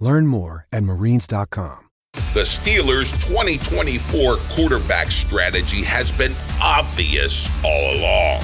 Learn 0.00 0.26
more 0.26 0.66
at 0.72 0.82
marines.com. 0.82 1.88
The 2.32 2.42
Steelers' 2.42 3.12
2024 3.26 4.36
quarterback 4.50 5.10
strategy 5.10 5.82
has 5.82 6.12
been 6.12 6.34
obvious 6.60 7.48
all 7.64 7.96
along. 7.96 8.40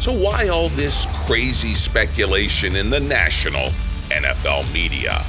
So, 0.00 0.12
why 0.12 0.48
all 0.48 0.68
this 0.70 1.06
crazy 1.26 1.74
speculation 1.74 2.76
in 2.76 2.90
the 2.90 3.00
national 3.00 3.70
NFL 4.10 4.72
media? 4.72 5.22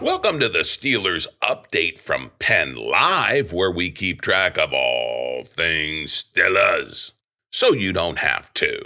Welcome 0.00 0.40
to 0.40 0.48
the 0.48 0.60
Steelers 0.60 1.26
update 1.42 1.98
from 1.98 2.30
Penn 2.38 2.76
Live, 2.76 3.52
where 3.52 3.70
we 3.70 3.90
keep 3.90 4.20
track 4.20 4.58
of 4.58 4.72
all 4.72 5.42
things 5.42 6.24
Steelers, 6.24 7.14
so 7.50 7.72
you 7.72 7.92
don't 7.92 8.18
have 8.18 8.52
to. 8.54 8.80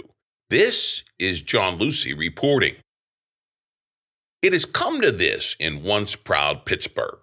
This 0.49 1.03
is 1.19 1.41
John 1.41 1.79
Luciew 1.79 2.17
reporting. 2.17 2.75
It 4.41 4.53
has 4.53 4.65
come 4.65 5.01
to 5.01 5.11
this 5.11 5.55
in 5.59 5.83
once 5.83 6.15
proud 6.15 6.65
Pittsburgh. 6.65 7.19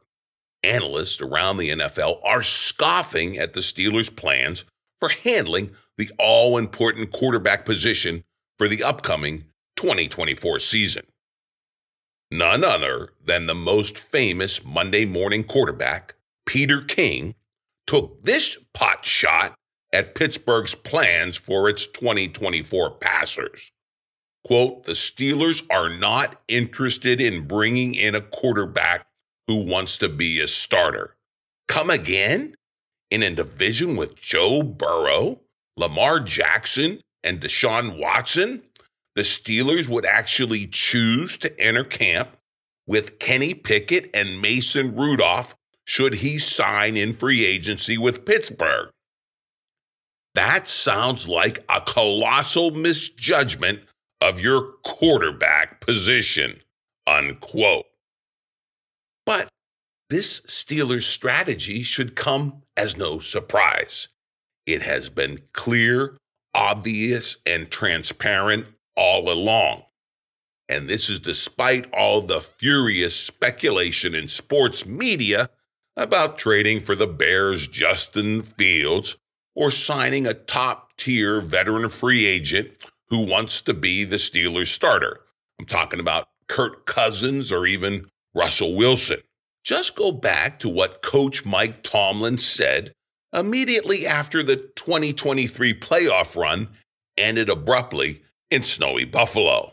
Analysts 0.63 1.21
around 1.21 1.57
the 1.57 1.71
NFL 1.71 2.21
are 2.25 2.43
scoffing 2.43 3.39
at 3.39 3.53
the 3.53 3.61
Steelers' 3.61 4.15
plans 4.15 4.65
for 5.01 5.09
handling 5.09 5.71
the 5.97 6.11
all 6.19 6.59
important 6.59 7.11
quarterback 7.13 7.65
position 7.65 8.25
for 8.57 8.69
the 8.69 8.85
upcoming 8.85 9.45
2024 9.77 10.61
season. 10.61 11.05
None 12.31 12.63
other 12.63 13.11
than 13.25 13.47
the 13.47 13.55
most 13.55 13.99
famous 13.99 14.65
Monday 14.65 15.05
morning 15.05 15.45
quarterback, 15.45 16.15
Peter 16.47 16.83
King, 16.83 17.35
took 17.87 18.23
this 18.25 18.59
pot 18.75 19.05
shot 19.05 19.55
at 19.93 20.15
Pittsburgh's 20.15 20.75
plans 20.75 21.37
for 21.37 21.69
its 21.69 21.87
2024 21.87 22.97
passers. 22.97 23.73
Quote, 24.45 24.85
the 24.85 24.93
Steelers 24.93 25.65
are 25.71 25.91
not 25.91 26.41
interested 26.49 27.21
in 27.21 27.47
bringing 27.47 27.95
in 27.95 28.15
a 28.15 28.21
quarterback 28.21 29.07
who 29.47 29.65
wants 29.65 29.99
to 29.99 30.09
be 30.09 30.41
a 30.41 30.47
starter. 30.47 31.17
Come 31.67 31.91
again? 31.91 32.55
In 33.11 33.23
a 33.23 33.31
division 33.31 33.97
with 33.97 34.21
Joe 34.21 34.63
Burrow, 34.63 35.41
Lamar 35.77 36.21
Jackson, 36.21 37.01
and 37.25 37.41
Deshaun 37.41 37.99
Watson? 37.99 38.63
The 39.17 39.23
Steelers 39.23 39.89
would 39.89 40.07
actually 40.07 40.67
choose 40.67 41.37
to 41.39 41.61
enter 41.61 41.85
camp 41.85 42.29
with 42.87 43.19
Kenny 43.19 43.55
Pickett 43.55 44.11
and 44.15 44.41
Mason 44.41 44.95
Rudolph 44.95 45.57
should 45.87 46.15
he 46.15 46.39
sign 46.39 46.97
in 46.97 47.13
free 47.13 47.45
agency 47.45 47.97
with 47.97 48.25
Pittsburgh. 48.25 48.91
That 50.35 50.69
sounds 50.69 51.27
like 51.27 51.65
a 51.69 51.81
colossal 51.81 52.71
misjudgment 52.71 53.81
of 54.21 54.41
your 54.41 54.73
quarterback 54.85 55.81
position, 55.81 56.61
unquote. 57.07 57.87
But 59.25 59.49
this 60.11 60.41
Steelers 60.43 61.03
strategy 61.03 61.83
should 61.83 62.17
come 62.17 62.63
as 62.77 62.97
no 62.97 63.19
surprise. 63.19 64.09
It 64.67 64.83
has 64.83 65.11
been 65.11 65.41
clear, 65.53 66.17
obvious, 66.55 67.37
and 67.47 67.71
transparent 67.71 68.67
all 68.97 69.31
along. 69.31 69.85
And 70.69 70.89
this 70.89 71.09
is 71.09 71.21
despite 71.21 71.93
all 71.95 72.21
the 72.21 72.41
furious 72.41 73.19
speculation 73.19 74.15
in 74.15 74.29
sports 74.29 74.85
media 74.85 75.49
about 75.97 76.39
trading 76.39 76.81
for 76.81 76.95
the 76.95 77.07
Bears' 77.07 77.67
Justin 77.67 78.43
Fields 78.43 79.17
or 79.55 79.71
signing 79.71 80.27
a 80.27 80.35
top 80.35 80.97
tier 80.97 81.41
veteran 81.41 81.89
free 81.89 82.27
agent 82.27 82.71
who 83.11 83.25
wants 83.25 83.63
to 83.63 83.75
be 83.75 84.05
the 84.05 84.17
Steelers 84.17 84.69
starter. 84.69 85.21
I'm 85.59 85.67
talking 85.67 86.01
about 86.01 86.29
Kirk 86.47 86.87
Cousins 86.87 87.53
or 87.53 87.67
even 87.67 88.07
Russell 88.35 88.75
Wilson. 88.75 89.21
Just 89.65 89.97
go 89.97 90.13
back 90.13 90.59
to 90.61 90.69
what 90.69 91.03
Coach 91.03 91.45
Mike 91.45 91.83
Tomlin 91.83 92.39
said 92.39 92.93
immediately 93.33 94.07
after 94.07 94.43
the 94.43 94.57
2023 94.57 95.75
playoff 95.75 96.37
run 96.37 96.69
ended 97.17 97.49
abruptly 97.51 98.23
in 98.51 98.63
snowy 98.63 99.05
Buffalo. 99.05 99.73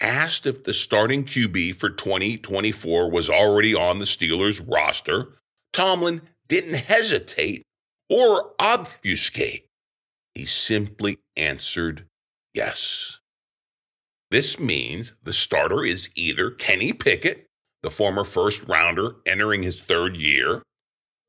Asked 0.00 0.46
if 0.46 0.64
the 0.64 0.74
starting 0.74 1.24
QB 1.24 1.76
for 1.76 1.90
2024 1.90 3.10
was 3.10 3.30
already 3.30 3.74
on 3.74 3.98
the 3.98 4.04
Steelers 4.04 4.62
roster, 4.66 5.36
Tomlin 5.72 6.22
didn't 6.48 6.74
hesitate 6.74 7.62
or 8.08 8.52
obfuscate. 8.58 9.66
He 10.34 10.44
simply 10.44 11.18
answered 11.36 12.06
yes. 12.56 13.20
This 14.30 14.58
means 14.58 15.12
the 15.22 15.32
starter 15.32 15.84
is 15.84 16.10
either 16.16 16.50
Kenny 16.50 16.92
Pickett, 16.92 17.46
the 17.82 17.90
former 17.90 18.24
first 18.24 18.66
rounder 18.66 19.16
entering 19.24 19.62
his 19.62 19.80
third 19.80 20.16
year, 20.16 20.62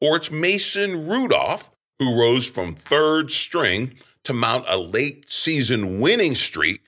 or 0.01 0.15
it's 0.15 0.31
Mason 0.31 1.07
Rudolph, 1.07 1.69
who 1.99 2.19
rose 2.19 2.49
from 2.49 2.75
third 2.75 3.31
string 3.31 3.97
to 4.23 4.33
mount 4.33 4.65
a 4.67 4.77
late 4.77 5.29
season 5.29 5.99
winning 5.99 6.33
streak, 6.33 6.81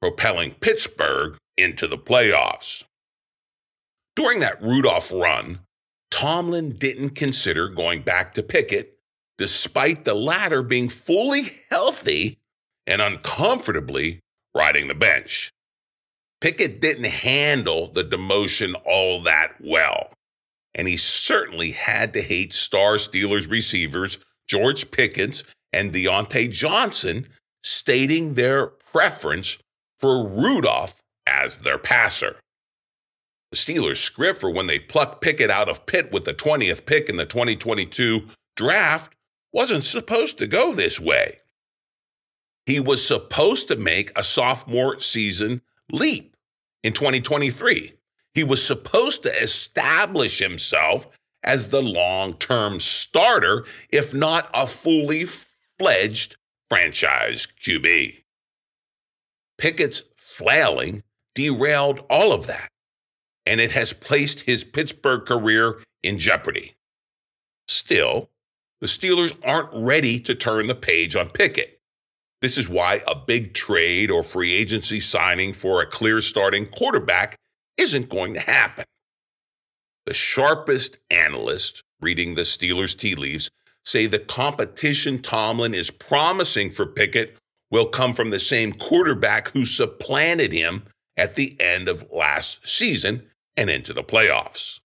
propelling 0.00 0.54
Pittsburgh 0.54 1.36
into 1.56 1.86
the 1.86 1.98
playoffs. 1.98 2.84
During 4.16 4.40
that 4.40 4.62
Rudolph 4.62 5.12
run, 5.12 5.60
Tomlin 6.10 6.76
didn't 6.78 7.10
consider 7.10 7.68
going 7.68 8.02
back 8.02 8.34
to 8.34 8.42
Pickett 8.42 8.98
despite 9.36 10.04
the 10.04 10.14
latter 10.14 10.62
being 10.62 10.88
fully 10.88 11.50
healthy 11.70 12.38
and 12.86 13.00
uncomfortably 13.00 14.20
riding 14.54 14.88
the 14.88 14.94
bench. 14.94 15.50
Pickett 16.40 16.80
didn't 16.80 17.04
handle 17.04 17.88
the 17.88 18.04
demotion 18.04 18.74
all 18.84 19.22
that 19.22 19.54
well, 19.60 20.12
and 20.74 20.86
he 20.86 20.96
certainly 20.96 21.70
had 21.70 22.12
to 22.12 22.22
hate 22.22 22.52
star 22.52 22.94
Steelers 22.96 23.50
receivers 23.50 24.18
George 24.48 24.90
Pickens 24.90 25.44
and 25.72 25.92
Diontae 25.92 26.50
Johnson, 26.50 27.28
stating 27.62 28.34
their 28.34 28.66
preference 28.66 29.58
for 29.98 30.26
Rudolph 30.26 31.00
as 31.26 31.58
their 31.58 31.78
passer. 31.78 32.36
The 33.50 33.56
Steelers' 33.56 33.98
script 33.98 34.38
for 34.38 34.50
when 34.50 34.66
they 34.66 34.78
plucked 34.78 35.22
Pickett 35.22 35.50
out 35.50 35.68
of 35.68 35.86
Pitt 35.86 36.12
with 36.12 36.24
the 36.24 36.34
20th 36.34 36.84
pick 36.86 37.08
in 37.08 37.16
the 37.16 37.24
2022 37.24 38.28
draft 38.56 39.14
wasn't 39.52 39.84
supposed 39.84 40.38
to 40.38 40.46
go 40.46 40.74
this 40.74 41.00
way. 41.00 41.38
He 42.66 42.80
was 42.80 43.06
supposed 43.06 43.68
to 43.68 43.76
make 43.76 44.10
a 44.16 44.24
sophomore 44.24 45.00
season 45.00 45.62
leap 45.92 46.36
in 46.82 46.92
2023. 46.92 47.94
He 48.32 48.44
was 48.44 48.64
supposed 48.64 49.22
to 49.22 49.42
establish 49.42 50.38
himself 50.38 51.06
as 51.42 51.68
the 51.68 51.82
long 51.82 52.34
term 52.34 52.80
starter, 52.80 53.64
if 53.90 54.14
not 54.14 54.50
a 54.54 54.66
fully 54.66 55.26
fledged 55.78 56.36
franchise 56.68 57.46
QB. 57.62 58.22
Pickett's 59.58 60.02
flailing 60.16 61.02
derailed 61.34 62.04
all 62.10 62.32
of 62.32 62.46
that, 62.46 62.70
and 63.46 63.60
it 63.60 63.72
has 63.72 63.92
placed 63.92 64.40
his 64.40 64.64
Pittsburgh 64.64 65.24
career 65.24 65.80
in 66.02 66.18
jeopardy. 66.18 66.74
Still, 67.68 68.30
the 68.80 68.86
Steelers 68.86 69.36
aren't 69.44 69.70
ready 69.72 70.18
to 70.20 70.34
turn 70.34 70.66
the 70.66 70.74
page 70.74 71.14
on 71.14 71.28
Pickett. 71.28 71.73
This 72.44 72.58
is 72.58 72.68
why 72.68 73.00
a 73.08 73.14
big 73.14 73.54
trade 73.54 74.10
or 74.10 74.22
free 74.22 74.52
agency 74.52 75.00
signing 75.00 75.54
for 75.54 75.80
a 75.80 75.86
clear 75.86 76.20
starting 76.20 76.66
quarterback 76.66 77.38
isn't 77.78 78.10
going 78.10 78.34
to 78.34 78.40
happen. 78.40 78.84
The 80.04 80.12
sharpest 80.12 80.98
analysts 81.08 81.80
reading 82.02 82.34
the 82.34 82.42
Steelers' 82.42 82.94
tea 82.94 83.14
leaves 83.14 83.50
say 83.82 84.06
the 84.06 84.18
competition 84.18 85.22
Tomlin 85.22 85.72
is 85.72 85.90
promising 85.90 86.70
for 86.70 86.84
Pickett 86.84 87.34
will 87.70 87.86
come 87.86 88.12
from 88.12 88.28
the 88.28 88.38
same 88.38 88.74
quarterback 88.74 89.48
who 89.52 89.64
supplanted 89.64 90.52
him 90.52 90.82
at 91.16 91.36
the 91.36 91.58
end 91.58 91.88
of 91.88 92.04
last 92.12 92.68
season 92.68 93.22
and 93.56 93.70
into 93.70 93.94
the 93.94 94.04
playoffs. 94.04 94.80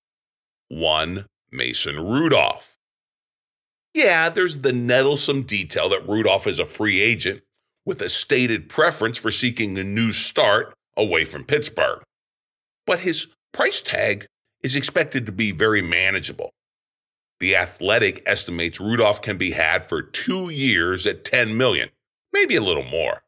One 0.70 1.26
Mason 1.52 2.00
Rudolph. 2.00 2.78
Yeah, 3.94 4.30
there's 4.30 4.60
the 4.60 4.72
nettlesome 4.72 5.46
detail 5.46 5.90
that 5.90 6.08
Rudolph 6.08 6.48
is 6.48 6.60
a 6.60 6.66
free 6.66 7.02
agent 7.02 7.42
with 7.90 8.04
a 8.04 8.08
stated 8.08 8.70
preference 8.70 9.18
for 9.18 9.32
seeking 9.32 9.76
a 9.76 9.84
new 9.84 10.12
start 10.12 10.76
away 10.96 11.26
from 11.26 11.44
Pittsburgh. 11.44 12.04
But 12.86 13.00
his 13.00 13.26
price 13.52 13.82
tag 13.82 14.28
is 14.62 14.76
expected 14.76 15.26
to 15.26 15.32
be 15.32 15.52
very 15.52 15.82
manageable. 15.82 16.52
The 17.40 17.56
Athletic 17.56 18.22
estimates 18.28 18.80
Rudolph 18.80 19.24
can 19.24 19.40
be 19.40 19.50
had 19.50 19.90
for 19.90 20.04
2 20.04 20.52
years 20.52 21.08
at 21.08 21.26
10 21.26 21.58
million, 21.58 21.90
maybe 22.32 22.56
a 22.56 22.62
little 22.62 22.84
more. 22.84 23.22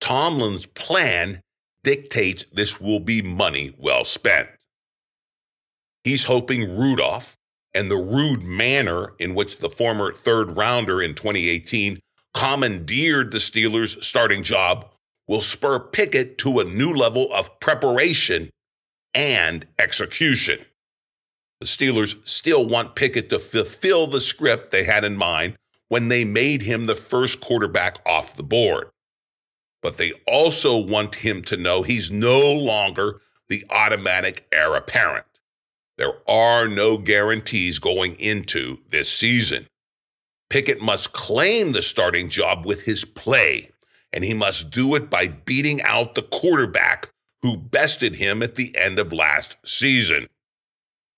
Tomlin's 0.00 0.66
plan 0.66 1.40
dictates 1.84 2.44
this 2.52 2.80
will 2.80 2.98
be 2.98 3.22
money 3.22 3.76
well 3.78 4.02
spent. 4.02 4.48
He's 6.02 6.24
hoping 6.24 6.76
Rudolph 6.76 7.36
and 7.72 7.88
the 7.88 7.96
rude 7.96 8.42
manner 8.42 9.12
in 9.20 9.36
which 9.36 9.58
the 9.58 9.70
former 9.70 10.12
third 10.12 10.56
rounder 10.56 11.00
in 11.00 11.14
2018 11.14 12.00
commandeered 12.34 13.32
the 13.32 13.38
Steelers' 13.38 14.02
starting 14.02 14.42
job 14.42 14.90
will 15.26 15.40
spur 15.40 15.78
Pickett 15.78 16.36
to 16.38 16.58
a 16.58 16.64
new 16.64 16.92
level 16.92 17.32
of 17.32 17.58
preparation 17.60 18.50
and 19.14 19.66
execution. 19.78 20.58
The 21.60 21.66
Steelers 21.66 22.16
still 22.28 22.66
want 22.66 22.96
Pickett 22.96 23.30
to 23.30 23.38
fulfill 23.38 24.06
the 24.06 24.20
script 24.20 24.70
they 24.70 24.84
had 24.84 25.04
in 25.04 25.16
mind 25.16 25.54
when 25.88 26.08
they 26.08 26.24
made 26.24 26.62
him 26.62 26.86
the 26.86 26.96
first 26.96 27.40
quarterback 27.40 27.98
off 28.04 28.36
the 28.36 28.42
board. 28.42 28.90
But 29.80 29.96
they 29.96 30.12
also 30.26 30.76
want 30.76 31.16
him 31.16 31.42
to 31.42 31.56
know 31.56 31.82
he's 31.82 32.10
no 32.10 32.52
longer 32.52 33.20
the 33.48 33.64
automatic 33.70 34.46
heir 34.50 34.74
apparent. 34.74 35.26
There 35.96 36.14
are 36.28 36.66
no 36.66 36.98
guarantees 36.98 37.78
going 37.78 38.16
into 38.16 38.78
this 38.90 39.10
season. 39.10 39.68
Pickett 40.54 40.80
must 40.80 41.12
claim 41.12 41.72
the 41.72 41.82
starting 41.82 42.28
job 42.28 42.64
with 42.64 42.82
his 42.82 43.04
play, 43.04 43.72
and 44.12 44.22
he 44.22 44.34
must 44.34 44.70
do 44.70 44.94
it 44.94 45.10
by 45.10 45.26
beating 45.26 45.82
out 45.82 46.14
the 46.14 46.22
quarterback 46.22 47.10
who 47.42 47.56
bested 47.56 48.14
him 48.14 48.40
at 48.40 48.54
the 48.54 48.72
end 48.76 49.00
of 49.00 49.12
last 49.12 49.56
season. 49.66 50.28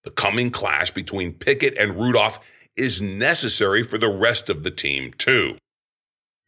The 0.04 0.10
coming 0.10 0.48
clash 0.48 0.90
between 0.90 1.34
Pickett 1.34 1.76
and 1.76 2.00
Rudolph 2.00 2.38
is 2.78 3.02
necessary 3.02 3.82
for 3.82 3.98
the 3.98 4.08
rest 4.08 4.48
of 4.48 4.62
the 4.62 4.70
team, 4.70 5.12
too. 5.18 5.58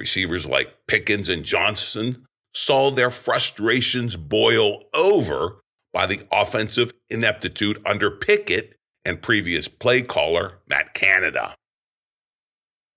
Receivers 0.00 0.46
like 0.46 0.86
Pickens 0.86 1.28
and 1.28 1.44
Johnson 1.44 2.24
saw 2.54 2.90
their 2.90 3.10
frustrations 3.10 4.16
boil 4.16 4.84
over 4.94 5.56
by 5.92 6.06
the 6.06 6.22
offensive 6.32 6.94
ineptitude 7.10 7.82
under 7.84 8.10
Pickett 8.10 8.78
and 9.04 9.20
previous 9.20 9.68
play 9.68 10.00
caller 10.00 10.54
Matt 10.66 10.94
Canada. 10.94 11.54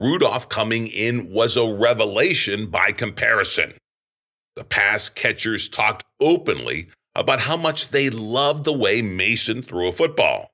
Rudolph 0.02 0.50
coming 0.50 0.88
in 0.88 1.32
was 1.32 1.56
a 1.56 1.72
revelation 1.72 2.66
by 2.72 2.92
comparison. 2.92 3.74
The 4.56 4.64
pass 4.64 5.10
catchers 5.10 5.70
talked 5.70 6.04
openly 6.20 6.88
about 7.14 7.42
how 7.42 7.56
much 7.56 7.90
they 7.90 8.10
loved 8.10 8.66
the 8.66 8.74
way 8.74 9.04
Mason 9.04 9.62
threw 9.62 9.88
a 9.88 9.92
football. 9.92 10.50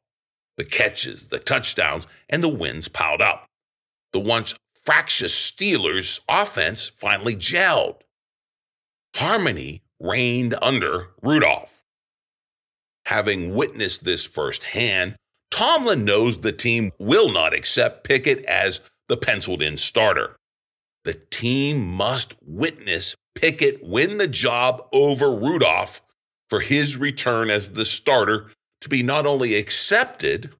The 0.57 0.65
catches, 0.65 1.27
the 1.27 1.39
touchdowns, 1.39 2.07
and 2.29 2.43
the 2.43 2.49
wins 2.49 2.89
piled 2.89 3.21
up. 3.21 3.45
The 4.11 4.19
once 4.19 4.53
fractious 4.83 5.33
Steelers 5.33 6.19
offense 6.27 6.89
finally 6.89 7.35
gelled. 7.37 8.01
Harmony 9.15 9.81
reigned 9.97 10.55
under 10.61 11.11
Rudolph. 11.21 11.81
Having 13.05 13.55
witnessed 13.55 14.03
this 14.03 14.25
firsthand, 14.25 15.15
Tomlin 15.51 16.03
knows 16.03 16.39
the 16.39 16.51
team 16.51 16.91
will 16.99 17.31
not 17.31 17.53
accept 17.53 18.03
Pickett 18.03 18.43
as 18.43 18.81
the 19.07 19.17
penciled 19.17 19.61
in 19.61 19.77
starter. 19.77 20.35
The 21.03 21.13
team 21.13 21.87
must 21.87 22.35
witness 22.41 23.15
Pickett 23.35 23.83
win 23.83 24.17
the 24.17 24.27
job 24.27 24.87
over 24.91 25.31
Rudolph 25.31 26.01
for 26.49 26.59
his 26.59 26.97
return 26.97 27.49
as 27.49 27.71
the 27.71 27.85
starter 27.85 28.51
to 28.81 28.89
be 28.89 29.03
not 29.03 29.25
only 29.25 29.55
accepted, 29.55 30.51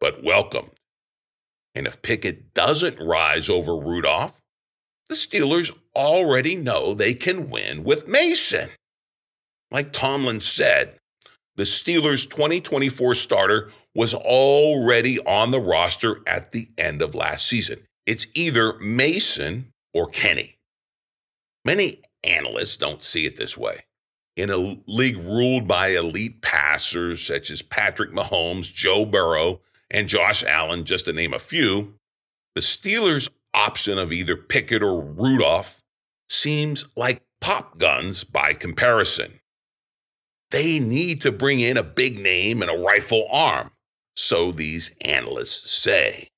but 0.00 0.22
welcomed. 0.22 0.72
And 1.74 1.86
if 1.86 2.02
Pickett 2.02 2.54
doesn't 2.54 2.98
rise 2.98 3.48
over 3.48 3.76
Rudolph, 3.76 4.40
the 5.08 5.14
Steelers 5.14 5.76
already 5.94 6.56
know 6.56 6.94
they 6.94 7.14
can 7.14 7.48
win 7.48 7.84
with 7.84 8.08
Mason. 8.08 8.70
Like 9.70 9.92
Tomlin 9.92 10.40
said, 10.40 10.98
the 11.56 11.64
Steelers' 11.64 12.28
2024 12.28 13.14
starter 13.14 13.72
was 13.96 14.12
already 14.12 15.18
on 15.20 15.50
the 15.50 15.60
roster 15.60 16.20
at 16.26 16.52
the 16.52 16.68
end 16.76 17.00
of 17.00 17.14
last 17.14 17.46
season. 17.46 17.80
It's 18.04 18.26
either 18.34 18.74
Mason 18.74 19.72
or 19.94 20.08
Kenny. 20.08 20.58
Many 21.64 22.02
analysts 22.22 22.76
don't 22.76 23.02
see 23.02 23.24
it 23.24 23.36
this 23.36 23.56
way. 23.56 23.84
In 24.36 24.50
a 24.50 24.76
league 24.86 25.16
ruled 25.16 25.66
by 25.66 25.88
elite 25.88 26.42
passers 26.42 27.26
such 27.26 27.50
as 27.50 27.62
Patrick 27.62 28.12
Mahomes, 28.12 28.72
Joe 28.72 29.06
Burrow, 29.06 29.62
and 29.90 30.08
Josh 30.08 30.44
Allen, 30.44 30.84
just 30.84 31.06
to 31.06 31.12
name 31.14 31.32
a 31.32 31.38
few, 31.38 31.94
the 32.54 32.60
Steelers' 32.60 33.30
option 33.54 33.98
of 33.98 34.12
either 34.12 34.36
Pickett 34.36 34.82
or 34.82 35.00
Rudolph 35.00 35.82
seems 36.28 36.86
like 36.96 37.22
pop 37.40 37.78
guns 37.78 38.24
by 38.24 38.52
comparison. 38.52 39.40
They 40.50 40.80
need 40.80 41.22
to 41.22 41.32
bring 41.32 41.60
in 41.60 41.78
a 41.78 41.82
big 41.82 42.18
name 42.18 42.60
and 42.60 42.70
a 42.70 42.78
rifle 42.78 43.26
arm, 43.30 43.70
so 44.16 44.50
these 44.50 44.90
analysts 45.00 45.70
say. 45.70 46.28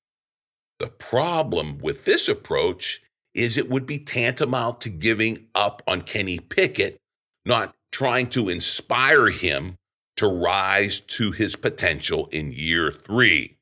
The 0.79 0.87
problem 0.87 1.79
with 1.79 2.05
this 2.05 2.29
approach 2.29 3.01
is 3.33 3.57
it 3.57 3.69
would 3.69 3.85
be 3.85 3.99
tantamount 3.99 4.81
to 4.81 4.89
giving 4.89 5.47
up 5.55 5.81
on 5.87 6.01
Kenny 6.01 6.39
Pickett, 6.39 6.97
not 7.45 7.73
trying 7.91 8.27
to 8.29 8.49
inspire 8.49 9.29
him 9.29 9.75
to 10.17 10.27
rise 10.27 10.99
to 10.99 11.31
his 11.31 11.55
potential 11.55 12.27
in 12.31 12.51
year 12.51 12.91
three. 12.91 13.57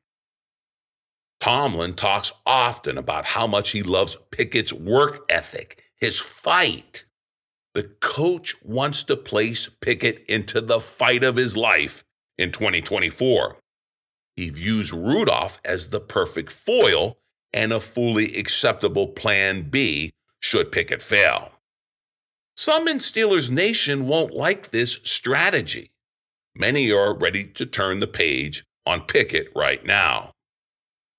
Tomlin 1.40 1.94
talks 1.94 2.32
often 2.46 2.98
about 2.98 3.26
how 3.26 3.46
much 3.46 3.72
he 3.72 3.84
loves 3.84 4.18
Pickett's 4.32 4.74
work 4.74 5.24
ethic, 5.30 5.84
his 6.00 6.20
fight. 6.20 7.06
The 7.74 7.84
coach 8.02 8.56
wants 8.64 9.04
to 9.04 9.16
place 9.16 9.70
Pickett 9.82 10.26
into 10.28 10.62
the 10.62 10.80
fight 10.80 11.24
of 11.24 11.36
his 11.36 11.56
life 11.56 12.04
in 12.40 12.52
2024. 12.52 13.58
He 14.38 14.52
views 14.52 14.94
Rudolph 14.94 15.60
as 15.66 15.90
the 15.90 16.00
perfect 16.00 16.52
foil 16.52 17.18
and 17.52 17.74
a 17.74 17.80
fully 17.80 18.38
acceptable 18.38 19.08
plan 19.08 19.70
B 19.70 20.12
should 20.40 20.72
Pickett 20.72 21.02
fail. 21.02 21.52
Some 22.56 22.88
in 22.88 22.98
Steelers 22.98 23.50
Nation 23.50 24.08
won't 24.08 24.34
like 24.34 24.72
this 24.72 25.00
strategy. 25.04 25.92
Many 26.56 26.92
are 26.92 27.16
ready 27.16 27.46
to 27.46 27.66
turn 27.66 28.00
the 28.00 28.08
page 28.08 28.64
on 28.86 29.02
Pickett 29.02 29.50
right 29.56 29.84
now. 29.84 30.32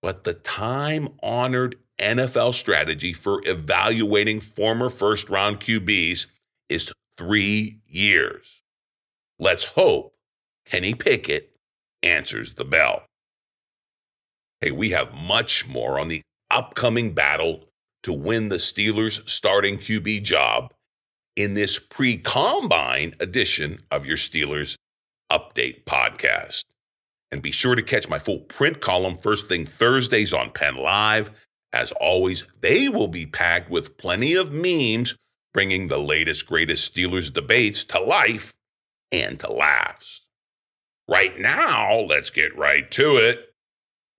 But 0.00 0.24
the 0.24 0.34
time 0.34 1.08
honored 1.22 1.76
NFL 1.98 2.54
strategy 2.54 3.12
for 3.12 3.42
evaluating 3.44 4.40
former 4.40 4.90
first 4.90 5.28
round 5.28 5.58
QBs 5.58 6.26
is 6.68 6.92
three 7.16 7.80
years. 7.86 8.62
Let's 9.40 9.64
hope 9.64 10.14
Kenny 10.66 10.94
Pickett 10.94 11.56
answers 12.02 12.54
the 12.54 12.64
bell. 12.64 13.07
Hey, 14.60 14.72
we 14.72 14.90
have 14.90 15.14
much 15.14 15.68
more 15.68 16.00
on 16.00 16.08
the 16.08 16.22
upcoming 16.50 17.12
battle 17.12 17.64
to 18.02 18.12
win 18.12 18.48
the 18.48 18.56
Steelers' 18.56 19.28
starting 19.28 19.78
QB 19.78 20.24
job 20.24 20.72
in 21.36 21.54
this 21.54 21.78
pre 21.78 22.16
combine 22.16 23.14
edition 23.20 23.80
of 23.92 24.04
your 24.04 24.16
Steelers 24.16 24.76
Update 25.30 25.84
podcast. 25.84 26.64
And 27.30 27.40
be 27.40 27.52
sure 27.52 27.76
to 27.76 27.82
catch 27.82 28.08
my 28.08 28.18
full 28.18 28.40
print 28.40 28.80
column 28.80 29.14
first 29.14 29.48
thing 29.48 29.64
Thursdays 29.64 30.32
on 30.32 30.50
Penn 30.50 30.76
Live. 30.76 31.30
As 31.72 31.92
always, 31.92 32.44
they 32.60 32.88
will 32.88 33.08
be 33.08 33.26
packed 33.26 33.70
with 33.70 33.96
plenty 33.98 34.34
of 34.34 34.52
memes 34.52 35.14
bringing 35.52 35.86
the 35.88 35.98
latest, 35.98 36.46
greatest 36.46 36.92
Steelers 36.92 37.32
debates 37.32 37.84
to 37.84 38.00
life 38.00 38.54
and 39.12 39.38
to 39.40 39.52
laughs. 39.52 40.26
Right 41.08 41.38
now, 41.38 42.00
let's 42.00 42.30
get 42.30 42.56
right 42.56 42.90
to 42.92 43.16
it. 43.18 43.47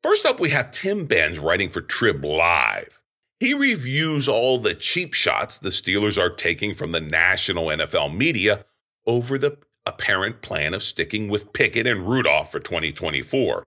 First 0.01 0.25
up, 0.25 0.39
we 0.39 0.49
have 0.49 0.71
Tim 0.71 1.05
Benz 1.05 1.39
writing 1.39 1.69
for 1.69 1.81
Trib 1.81 2.23
Live. 2.23 3.01
He 3.39 3.53
reviews 3.53 4.27
all 4.27 4.57
the 4.57 4.73
cheap 4.73 5.13
shots 5.13 5.57
the 5.57 5.69
Steelers 5.69 6.21
are 6.21 6.29
taking 6.29 6.73
from 6.73 6.91
the 6.91 7.01
national 7.01 7.67
NFL 7.67 8.15
media 8.15 8.65
over 9.05 9.37
the 9.37 9.57
apparent 9.85 10.41
plan 10.41 10.73
of 10.73 10.83
sticking 10.83 11.29
with 11.29 11.51
Pickett 11.51 11.87
and 11.87 12.07
Rudolph 12.07 12.51
for 12.51 12.59
2024. 12.59 13.63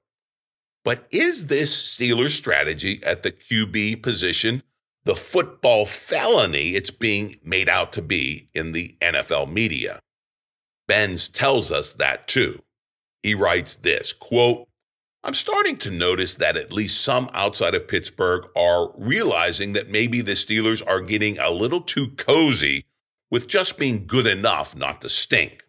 But 0.84 1.06
is 1.10 1.46
this 1.46 1.96
Steelers 1.96 2.30
strategy 2.30 3.00
at 3.04 3.22
the 3.22 3.32
QB 3.32 4.02
position 4.02 4.62
the 5.04 5.16
football 5.16 5.84
felony 5.84 6.74
it's 6.74 6.90
being 6.90 7.38
made 7.42 7.68
out 7.68 7.92
to 7.92 8.02
be 8.02 8.48
in 8.54 8.72
the 8.72 8.96
NFL 9.00 9.52
media? 9.52 10.00
Benz 10.88 11.28
tells 11.28 11.70
us 11.70 11.92
that 11.94 12.26
too. 12.26 12.62
He 13.22 13.34
writes 13.34 13.76
this 13.76 14.12
quote, 14.12 14.68
I'm 15.24 15.34
starting 15.34 15.76
to 15.78 15.90
notice 15.92 16.34
that 16.36 16.56
at 16.56 16.72
least 16.72 17.00
some 17.00 17.30
outside 17.32 17.76
of 17.76 17.86
Pittsburgh 17.86 18.44
are 18.56 18.90
realizing 18.96 19.72
that 19.74 19.88
maybe 19.88 20.20
the 20.20 20.32
Steelers 20.32 20.82
are 20.84 21.00
getting 21.00 21.38
a 21.38 21.50
little 21.50 21.80
too 21.80 22.08
cozy 22.16 22.86
with 23.30 23.46
just 23.46 23.78
being 23.78 24.04
good 24.08 24.26
enough 24.26 24.74
not 24.74 25.00
to 25.02 25.08
stink. 25.08 25.64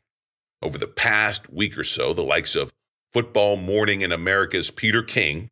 Over 0.64 0.80
the 0.80 0.88
past 0.88 1.54
week 1.54 1.78
or 1.78 1.84
so, 1.84 2.14
the 2.14 2.24
likes 2.24 2.56
of 2.56 2.74
Football 3.12 3.58
Morning 3.58 4.02
in 4.02 4.12
America's 4.12 4.72
Peter 4.72 5.04
King, 5.04 5.50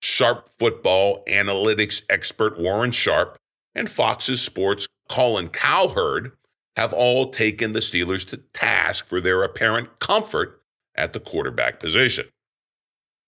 Sharp 0.00 0.48
football 0.58 1.22
analytics 1.28 2.02
expert 2.08 2.58
Warren 2.58 2.90
Sharp, 2.90 3.36
and 3.74 3.90
Fox's 3.90 4.40
sports 4.40 4.88
Colin 5.10 5.48
Cowherd 5.48 6.32
have 6.76 6.94
all 6.94 7.30
taken 7.30 7.72
the 7.72 7.80
Steelers 7.80 8.26
to 8.28 8.38
task 8.54 9.06
for 9.06 9.20
their 9.20 9.42
apparent 9.42 9.98
comfort 9.98 10.62
at 10.94 11.12
the 11.12 11.20
quarterback 11.20 11.78
position. 11.78 12.26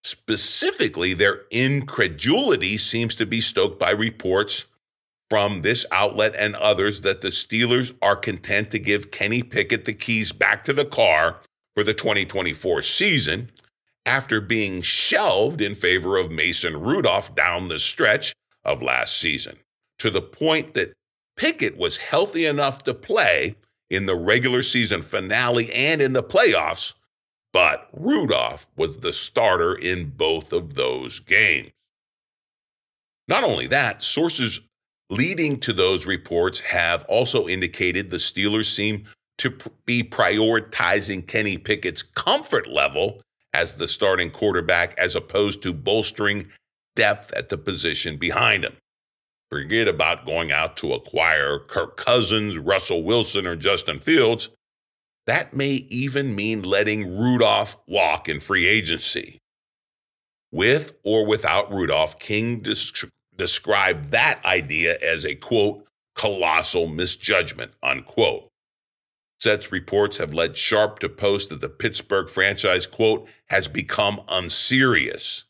Specifically, 0.05 1.15
their 1.15 1.43
incredulity 1.51 2.77
seems 2.77 3.15
to 3.15 3.25
be 3.25 3.41
stoked 3.41 3.79
by 3.79 3.91
reports 3.91 4.67
from 5.31 5.63
this 5.63 5.87
outlet 5.91 6.35
and 6.37 6.55
others 6.57 7.01
that 7.01 7.23
the 7.23 7.29
Steelers 7.29 7.97
are 8.03 8.15
content 8.15 8.71
to 8.71 8.79
give 8.79 9.11
Kenny 9.11 9.43
Pickett 9.43 9.87
the 9.87 9.95
keys 9.95 10.31
back 10.31 10.63
to 10.65 10.75
the 10.75 10.85
car 10.85 11.41
for 11.75 11.83
the 11.83 11.95
2024 11.95 12.83
season 12.83 13.51
after 14.05 14.43
being 14.43 14.83
shelved 14.83 15.63
in 15.63 15.75
favor 15.75 16.19
of 16.19 16.31
Mason 16.31 16.79
Rudolph 16.79 17.35
down 17.35 17.69
the 17.69 17.79
stretch 17.79 18.35
of 18.63 18.83
last 18.83 19.19
season, 19.19 19.57
to 19.99 20.11
the 20.11 20.21
point 20.21 20.75
that 20.75 20.93
Pickett 21.39 21.79
was 21.79 21.97
healthy 21.97 22.45
enough 22.45 22.85
to 22.85 22.93
play 22.93 23.57
in 23.89 24.05
the 24.05 24.17
regular 24.17 24.63
season 24.63 25.01
finale 25.01 25.73
and 25.73 26.03
in 26.03 26.13
the 26.13 26.23
playoffs 26.23 26.93
but 27.55 27.89
Rudolph 27.93 28.67
was 28.77 28.99
the 28.99 29.13
starter 29.13 29.77
in 29.77 30.11
both 30.11 30.53
of 30.53 30.75
those 30.75 31.21
games. 31.21 31.71
Not 33.29 33.45
only 33.45 33.69
that, 33.69 34.03
sources 34.03 34.61
leading 35.09 35.61
to 35.61 35.73
those 35.73 36.05
reports 36.05 36.61
have 36.61 37.05
also 37.05 37.47
indicated 37.47 38.11
the 38.11 38.17
Steelers 38.17 38.67
seem 38.67 39.05
to 39.39 39.57
be 39.87 40.03
prioritizing 40.03 41.27
Kenny 41.27 41.57
Pickett's 41.57 42.03
comfort 42.03 42.67
level 42.67 43.23
as 43.55 43.77
the 43.77 43.89
starting 43.89 44.33
quarterback 44.33 44.99
as 44.99 45.15
opposed 45.15 45.63
to 45.63 45.73
bolstering 45.73 46.47
depth 46.97 47.33
at 47.35 47.51
the 47.51 47.59
position 47.59 48.17
behind 48.17 48.65
him. 48.65 48.77
Forget 49.51 49.87
about 49.87 50.27
going 50.27 50.51
out 50.51 50.77
to 50.79 50.93
acquire 50.93 51.61
Kirk 51.61 51.97
Cousins, 51.97 52.59
Russell 52.59 53.05
Wilson, 53.05 53.47
or 53.47 53.55
Justin 53.55 54.01
Fields. 54.01 54.51
That 55.27 55.55
may 55.55 55.87
even 55.89 56.35
mean 56.35 56.63
letting 56.63 57.17
Rudolph 57.17 57.77
walk 57.87 58.29
in 58.29 58.41
free 58.41 58.67
agency. 58.67 59.39
With 60.53 60.93
or 61.03 61.27
without 61.27 61.73
Rudolph, 61.73 62.19
King 62.19 62.61
des- 62.61 63.09
described 63.37 64.11
that 64.11 64.45
idea 64.45 64.99
as 65.01 65.25
a 65.25 65.35
quote, 65.35 65.87
colossal 66.15 66.87
misjudgment, 66.87 67.73
unquote. 67.83 68.51
Such 69.41 69.73
reports 69.73 70.19
have 70.19 70.33
led 70.33 70.57
Sharp 70.57 71.01
to 71.01 71.09
post 71.09 71.51
that 71.51 71.61
the 71.61 71.69
Pittsburgh 71.69 72.29
franchise, 72.29 72.87
quote, 72.87 73.27
has 73.47 73.67
become 73.67 74.21
unserious. 74.29 75.45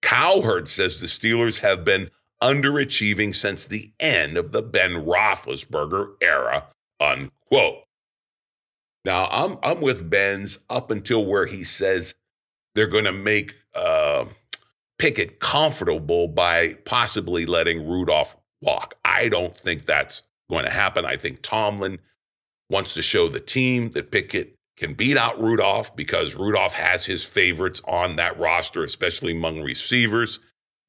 Cowherd 0.00 0.68
says 0.68 1.00
the 1.00 1.06
Steelers 1.06 1.58
have 1.58 1.84
been 1.84 2.10
underachieving 2.42 3.34
since 3.34 3.66
the 3.66 3.92
end 4.00 4.36
of 4.36 4.52
the 4.52 4.62
Ben 4.62 5.04
Roethlisberger 5.04 6.14
era, 6.20 6.68
unquote. 7.00 7.84
Now, 9.04 9.26
I'm 9.30 9.58
I'm 9.62 9.80
with 9.80 10.08
Benz 10.08 10.58
up 10.68 10.90
until 10.90 11.24
where 11.24 11.46
he 11.46 11.64
says 11.64 12.14
they're 12.74 12.86
going 12.86 13.04
to 13.04 13.12
make 13.12 13.54
uh, 13.74 14.26
Pickett 14.98 15.40
comfortable 15.40 16.28
by 16.28 16.74
possibly 16.84 17.46
letting 17.46 17.88
Rudolph 17.88 18.36
walk. 18.60 18.96
I 19.04 19.28
don't 19.28 19.56
think 19.56 19.86
that's 19.86 20.22
going 20.50 20.64
to 20.64 20.70
happen. 20.70 21.04
I 21.04 21.16
think 21.16 21.40
Tomlin 21.42 21.98
wants 22.70 22.94
to 22.94 23.02
show 23.02 23.28
the 23.28 23.40
team 23.40 23.90
that 23.92 24.10
Pickett 24.10 24.54
can 24.76 24.94
beat 24.94 25.16
out 25.16 25.40
Rudolph 25.40 25.94
because 25.96 26.34
Rudolph 26.34 26.74
has 26.74 27.04
his 27.04 27.24
favorites 27.24 27.80
on 27.84 28.16
that 28.16 28.38
roster, 28.38 28.84
especially 28.84 29.32
among 29.32 29.62
receivers. 29.62 30.38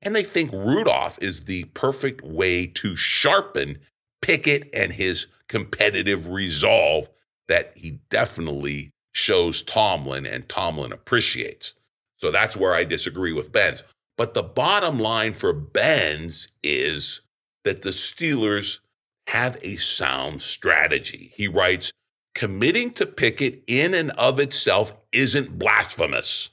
And 0.01 0.15
they 0.15 0.23
think 0.23 0.51
Rudolph 0.51 1.17
is 1.21 1.45
the 1.45 1.63
perfect 1.73 2.21
way 2.21 2.67
to 2.67 2.95
sharpen 2.95 3.79
Pickett 4.21 4.69
and 4.73 4.93
his 4.93 5.27
competitive 5.47 6.29
resolve 6.29 7.09
that 7.50 7.74
he 7.75 8.00
definitely 8.10 8.91
shows 9.12 9.62
Tomlin 9.63 10.25
and 10.25 10.48
Tomlin 10.48 10.94
appreciates. 10.94 11.75
So 12.15 12.32
that's 12.32 12.56
where 12.56 12.74
I 12.74 12.86
disagree 12.86 13.34
with 13.34 13.51
Benz. 13.51 13.84
But 14.18 14.34
the 14.34 14.44
bottom 14.44 15.00
line 15.00 15.34
for 15.34 15.51
Benz 15.51 16.50
is 16.63 17.22
that 17.63 17.82
the 17.82 17.89
Steelers 17.89 18.79
have 19.27 19.58
a 19.62 19.75
sound 19.75 20.41
strategy. 20.41 21.32
He 21.36 21.48
writes, 21.48 21.91
committing 22.36 22.91
to 22.91 23.06
Pickett 23.06 23.63
in 23.68 23.94
and 23.94 24.12
of 24.12 24.39
itself 24.39 24.94
isn't 25.12 25.60
blasphemous. 25.60 26.50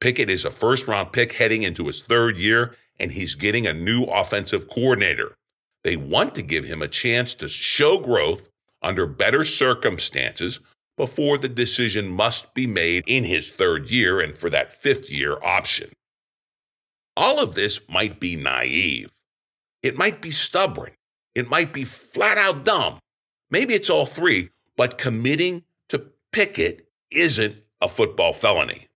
Pickett 0.00 0.30
is 0.30 0.44
a 0.44 0.50
first 0.50 0.86
round 0.86 1.12
pick 1.12 1.32
heading 1.32 1.62
into 1.62 1.86
his 1.86 2.02
third 2.02 2.36
year, 2.38 2.76
and 2.98 3.12
he's 3.12 3.34
getting 3.34 3.66
a 3.66 3.72
new 3.72 4.04
offensive 4.04 4.68
coordinator. 4.68 5.34
They 5.82 5.96
want 5.96 6.34
to 6.34 6.42
give 6.42 6.64
him 6.64 6.82
a 6.82 6.88
chance 6.88 7.34
to 7.34 7.48
show 7.48 7.98
growth 7.98 8.48
under 8.84 9.06
better 9.06 9.44
circumstances 9.44 10.60
before 10.96 11.38
the 11.38 11.48
decision 11.48 12.08
must 12.08 12.54
be 12.54 12.66
made 12.66 13.02
in 13.06 13.24
his 13.24 13.50
third 13.50 13.90
year 13.90 14.20
and 14.20 14.36
for 14.36 14.48
that 14.50 14.72
fifth 14.72 15.10
year 15.10 15.38
option. 15.42 15.90
All 17.16 17.40
of 17.40 17.54
this 17.54 17.80
might 17.88 18.20
be 18.20 18.36
naive. 18.36 19.10
It 19.82 19.96
might 19.96 20.20
be 20.20 20.30
stubborn. 20.30 20.92
It 21.34 21.50
might 21.50 21.72
be 21.72 21.84
flat 21.84 22.38
out 22.38 22.64
dumb. 22.64 22.98
Maybe 23.50 23.74
it's 23.74 23.90
all 23.90 24.06
three, 24.06 24.50
but 24.76 24.98
committing 24.98 25.64
to 25.88 26.06
Pickett 26.32 26.88
isn't 27.10 27.56
a 27.80 27.88
football 27.88 28.32
felony. 28.32 28.88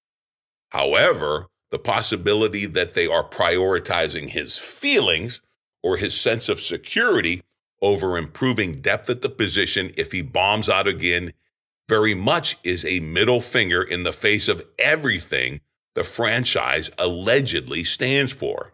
However, 0.71 1.49
the 1.71 1.79
possibility 1.79 2.67
that 2.67 2.95
they 2.95 3.07
are 3.07 3.29
prioritizing 3.29 4.29
his 4.31 4.59
feelings 4.59 5.41
or 5.83 5.97
his 5.97 6.19
sense 6.19 6.49
of 6.49 6.61
security 6.61 7.43
over 7.81 8.19
improving 8.19 8.81
depth 8.81 9.09
at 9.09 9.23
the 9.23 9.29
position 9.29 9.93
if 9.97 10.13
he 10.13 10.23
bombs 10.23 10.69
out 10.69 10.89
again 10.89 11.33
very 11.89 12.15
much 12.15 12.59
is 12.63 12.85
a 12.85 13.01
middle 13.01 13.41
finger 13.41 13.83
in 13.83 14.03
the 14.03 14.13
face 14.13 14.47
of 14.47 14.63
everything 14.79 15.61
the 15.95 16.05
franchise 16.05 16.91
allegedly 16.99 17.83
stands 17.83 18.33
for. 18.33 18.73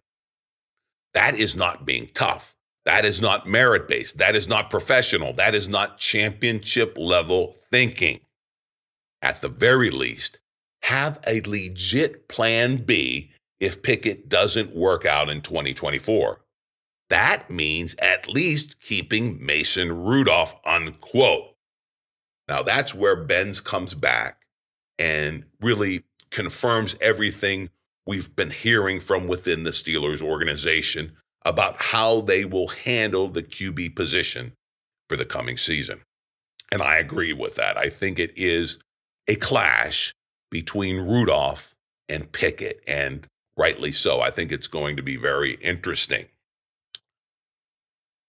That 1.15 1.37
is 1.37 1.55
not 1.55 1.87
being 1.87 2.11
tough. 2.13 2.55
That 2.85 3.05
is 3.05 3.21
not 3.21 3.47
merit 3.47 3.89
based. 3.89 4.19
That 4.19 4.35
is 4.35 4.49
not 4.49 4.69
professional. 4.69 5.33
That 5.33 5.55
is 5.55 5.69
not 5.69 5.99
championship 5.99 6.99
level 6.99 7.57
thinking. 7.71 8.21
At 9.23 9.41
the 9.41 9.49
very 9.49 9.91
least, 9.91 10.39
have 10.83 11.19
a 11.27 11.41
legit 11.43 12.29
plan 12.29 12.77
B 12.77 13.31
if 13.59 13.83
Pickett 13.83 14.29
doesn't 14.29 14.77
work 14.77 15.07
out 15.07 15.31
in 15.31 15.41
2024. 15.41 16.44
That 17.11 17.51
means 17.51 17.95
at 17.99 18.29
least 18.29 18.81
keeping 18.81 19.45
Mason 19.45 20.05
Rudolph, 20.05 20.55
unquote. 20.65 21.55
Now 22.49 22.63
that's 22.63 22.95
where 22.95 23.17
Benz 23.17 23.61
comes 23.61 23.95
back 23.95 24.47
and 24.99 25.45
really 25.61 26.05
confirms 26.31 26.97
everything 27.01 27.71
we've 28.07 28.35
been 28.35 28.51
hearing 28.51 29.01
from 29.01 29.29
within 29.29 29.63
the 29.63 29.71
Steelers 29.71 30.23
organization 30.23 31.13
about 31.45 31.77
how 31.79 32.21
they 32.21 32.45
will 32.45 32.69
handle 32.69 33.29
the 33.29 33.43
QB 33.43 33.95
position 33.95 34.53
for 35.09 35.17
the 35.17 35.25
coming 35.25 35.57
season. 35.57 36.01
And 36.73 36.83
I 36.83 36.97
agree 36.97 37.33
with 37.33 37.57
that. 37.57 37.77
I 37.77 37.89
think 37.89 38.19
it 38.19 38.33
is 38.37 38.79
a 39.29 39.37
clash 39.37 40.15
between 40.51 41.01
Rudolph 41.01 41.75
and 42.09 42.31
Pickett, 42.31 42.83
and 42.87 43.27
rightly 43.57 43.93
so. 43.93 44.21
I 44.21 44.31
think 44.31 44.53
it's 44.53 44.67
going 44.67 44.97
to 44.97 45.03
be 45.03 45.17
very 45.17 45.55
interesting. 45.55 46.27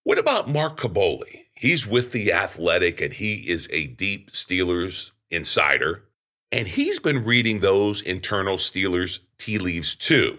What 0.05 0.19
about 0.19 0.47
Mark 0.47 0.77
Kaboly? 0.77 1.45
He's 1.55 1.87
with 1.87 2.11
the 2.11 2.31
Athletic 2.31 3.01
and 3.01 3.11
he 3.11 3.49
is 3.49 3.67
a 3.71 3.87
deep 3.87 4.29
Steelers 4.29 5.13
insider. 5.31 6.03
And 6.51 6.67
he's 6.67 6.99
been 6.99 7.25
reading 7.25 7.59
those 7.59 8.03
internal 8.03 8.57
Steelers 8.57 9.17
tea 9.39 9.57
leaves 9.57 9.95
too. 9.95 10.37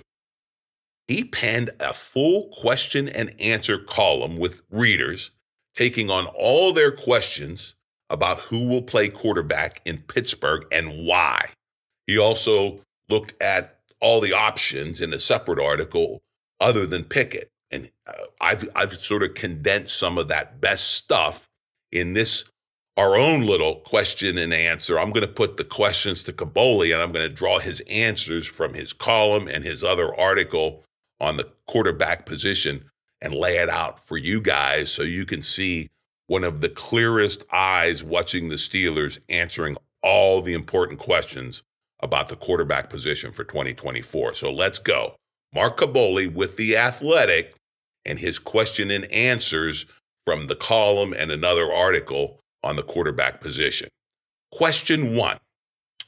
He 1.08 1.24
penned 1.24 1.70
a 1.80 1.92
full 1.92 2.48
question 2.56 3.08
and 3.08 3.34
answer 3.40 3.76
column 3.76 4.38
with 4.38 4.62
readers, 4.70 5.32
taking 5.74 6.10
on 6.10 6.26
all 6.26 6.72
their 6.72 6.92
questions 6.92 7.74
about 8.08 8.38
who 8.38 8.68
will 8.68 8.82
play 8.82 9.08
quarterback 9.08 9.82
in 9.84 9.98
Pittsburgh 9.98 10.64
and 10.70 11.04
why. 11.04 11.50
He 12.06 12.16
also 12.16 12.82
looked 13.08 13.34
at 13.42 13.80
all 14.00 14.20
the 14.20 14.32
options 14.32 15.00
in 15.00 15.12
a 15.12 15.18
separate 15.18 15.58
article 15.58 16.22
other 16.60 16.86
than 16.86 17.02
Pickett. 17.02 17.50
And 17.70 17.90
uh, 18.06 18.12
I've, 18.40 18.68
I've 18.74 18.96
sort 18.96 19.22
of 19.22 19.34
condensed 19.34 19.96
some 19.96 20.18
of 20.18 20.28
that 20.28 20.60
best 20.60 20.92
stuff 20.92 21.48
in 21.92 22.14
this, 22.14 22.44
our 22.96 23.16
own 23.16 23.42
little 23.42 23.76
question 23.76 24.38
and 24.38 24.52
answer. 24.54 24.98
I'm 24.98 25.10
going 25.10 25.26
to 25.26 25.32
put 25.32 25.56
the 25.56 25.64
questions 25.64 26.22
to 26.24 26.32
Kaboly 26.32 26.92
and 26.92 27.02
I'm 27.02 27.12
going 27.12 27.28
to 27.28 27.34
draw 27.34 27.58
his 27.58 27.80
answers 27.88 28.46
from 28.46 28.74
his 28.74 28.92
column 28.92 29.48
and 29.48 29.64
his 29.64 29.82
other 29.82 30.14
article 30.14 30.84
on 31.20 31.36
the 31.36 31.48
quarterback 31.66 32.26
position 32.26 32.84
and 33.20 33.32
lay 33.32 33.56
it 33.56 33.68
out 33.68 34.06
for 34.06 34.16
you 34.16 34.40
guys 34.40 34.90
so 34.90 35.02
you 35.02 35.24
can 35.24 35.42
see 35.42 35.88
one 36.26 36.44
of 36.44 36.60
the 36.60 36.68
clearest 36.68 37.44
eyes 37.52 38.02
watching 38.02 38.48
the 38.48 38.56
Steelers 38.56 39.18
answering 39.28 39.76
all 40.02 40.40
the 40.40 40.54
important 40.54 40.98
questions 40.98 41.62
about 42.00 42.28
the 42.28 42.36
quarterback 42.36 42.90
position 42.90 43.32
for 43.32 43.44
2024. 43.44 44.34
So 44.34 44.52
let's 44.52 44.78
go. 44.78 45.16
Mark 45.52 45.78
Kaboly 45.78 46.32
with 46.32 46.56
The 46.56 46.76
Athletic 46.76 47.54
and 48.04 48.18
his 48.18 48.38
question 48.38 48.90
and 48.90 49.04
answers 49.06 49.86
from 50.24 50.46
the 50.46 50.56
column 50.56 51.12
and 51.12 51.30
another 51.30 51.72
article 51.72 52.40
on 52.62 52.76
the 52.76 52.82
quarterback 52.82 53.40
position. 53.40 53.88
Question 54.52 55.16
one 55.16 55.38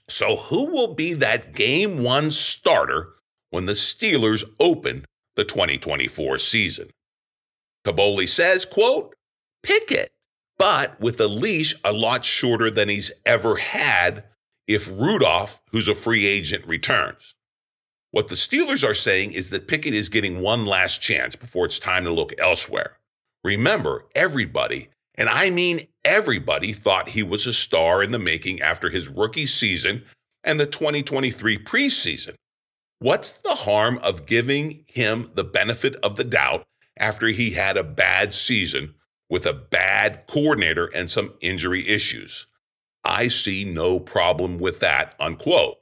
So, 0.09 0.37
who 0.37 0.67
will 0.67 0.95
be 0.95 1.15
that 1.15 1.55
game 1.55 2.03
one 2.03 2.31
starter 2.31 3.15
when 3.51 3.67
the 3.67 3.73
Steelers 3.73 4.45
open 4.61 5.05
the 5.37 5.45
2024 5.45 6.39
season? 6.39 6.91
Kaboly 7.87 8.29
says, 8.29 8.65
quote, 8.65 9.15
Pickett, 9.63 10.11
but 10.59 11.01
with 11.01 11.21
a 11.21 11.29
leash 11.29 11.75
a 11.85 11.93
lot 11.93 12.25
shorter 12.25 12.71
than 12.71 12.89
he's 12.89 13.13
ever 13.25 13.57
had 13.57 14.25
if 14.67 14.89
Rudolph, 14.89 15.61
who's 15.71 15.89
a 15.89 15.95
free 15.95 16.27
agent, 16.27 16.67
returns. 16.67 17.35
What 18.11 18.29
the 18.29 18.35
Steelers 18.35 18.89
are 18.89 18.95
saying 18.95 19.33
is 19.33 19.51
that 19.51 19.69
Pickett 19.69 19.95
is 19.95 20.09
getting 20.09 20.41
one 20.41 20.65
last 20.65 21.01
chance 21.01 21.37
before 21.37 21.67
it's 21.67 21.79
time 21.79 22.05
to 22.05 22.13
look 22.13 22.33
elsewhere. 22.39 22.97
Remember, 23.45 24.07
everybody, 24.15 24.89
and 25.15 25.29
I 25.29 25.51
mean 25.51 25.87
everybody, 26.05 26.73
thought 26.73 27.11
he 27.11 27.23
was 27.23 27.47
a 27.47 27.53
star 27.53 28.03
in 28.03 28.11
the 28.11 28.19
making 28.19 28.63
after 28.63 28.89
his 28.89 29.09
rookie 29.09 29.47
season 29.47 30.05
and 30.43 30.59
the 30.59 30.67
2023 30.67 31.59
preseason. 31.59 32.35
What's 33.01 33.35
the 33.35 33.55
harm 33.55 33.99
of 34.03 34.27
giving 34.27 34.85
him 34.89 35.31
the 35.35 35.45
benefit 35.45 35.95
of 35.97 36.17
the 36.17 36.25
doubt 36.25 36.67
after 36.99 37.29
he 37.29 37.51
had 37.51 37.77
a 37.77 37.85
bad 37.85 38.35
season 38.35 38.95
with 39.31 39.47
a 39.47 39.53
bad 39.53 40.25
coordinator 40.27 40.87
and 40.87 41.11
some 41.11 41.35
injury 41.41 41.87
issues. 41.87 42.47
I 43.05 43.29
see 43.29 43.65
no 43.65 44.01
problem 44.01 44.59
with 44.59 44.81
that, 44.81 45.15
unquote. 45.21 45.77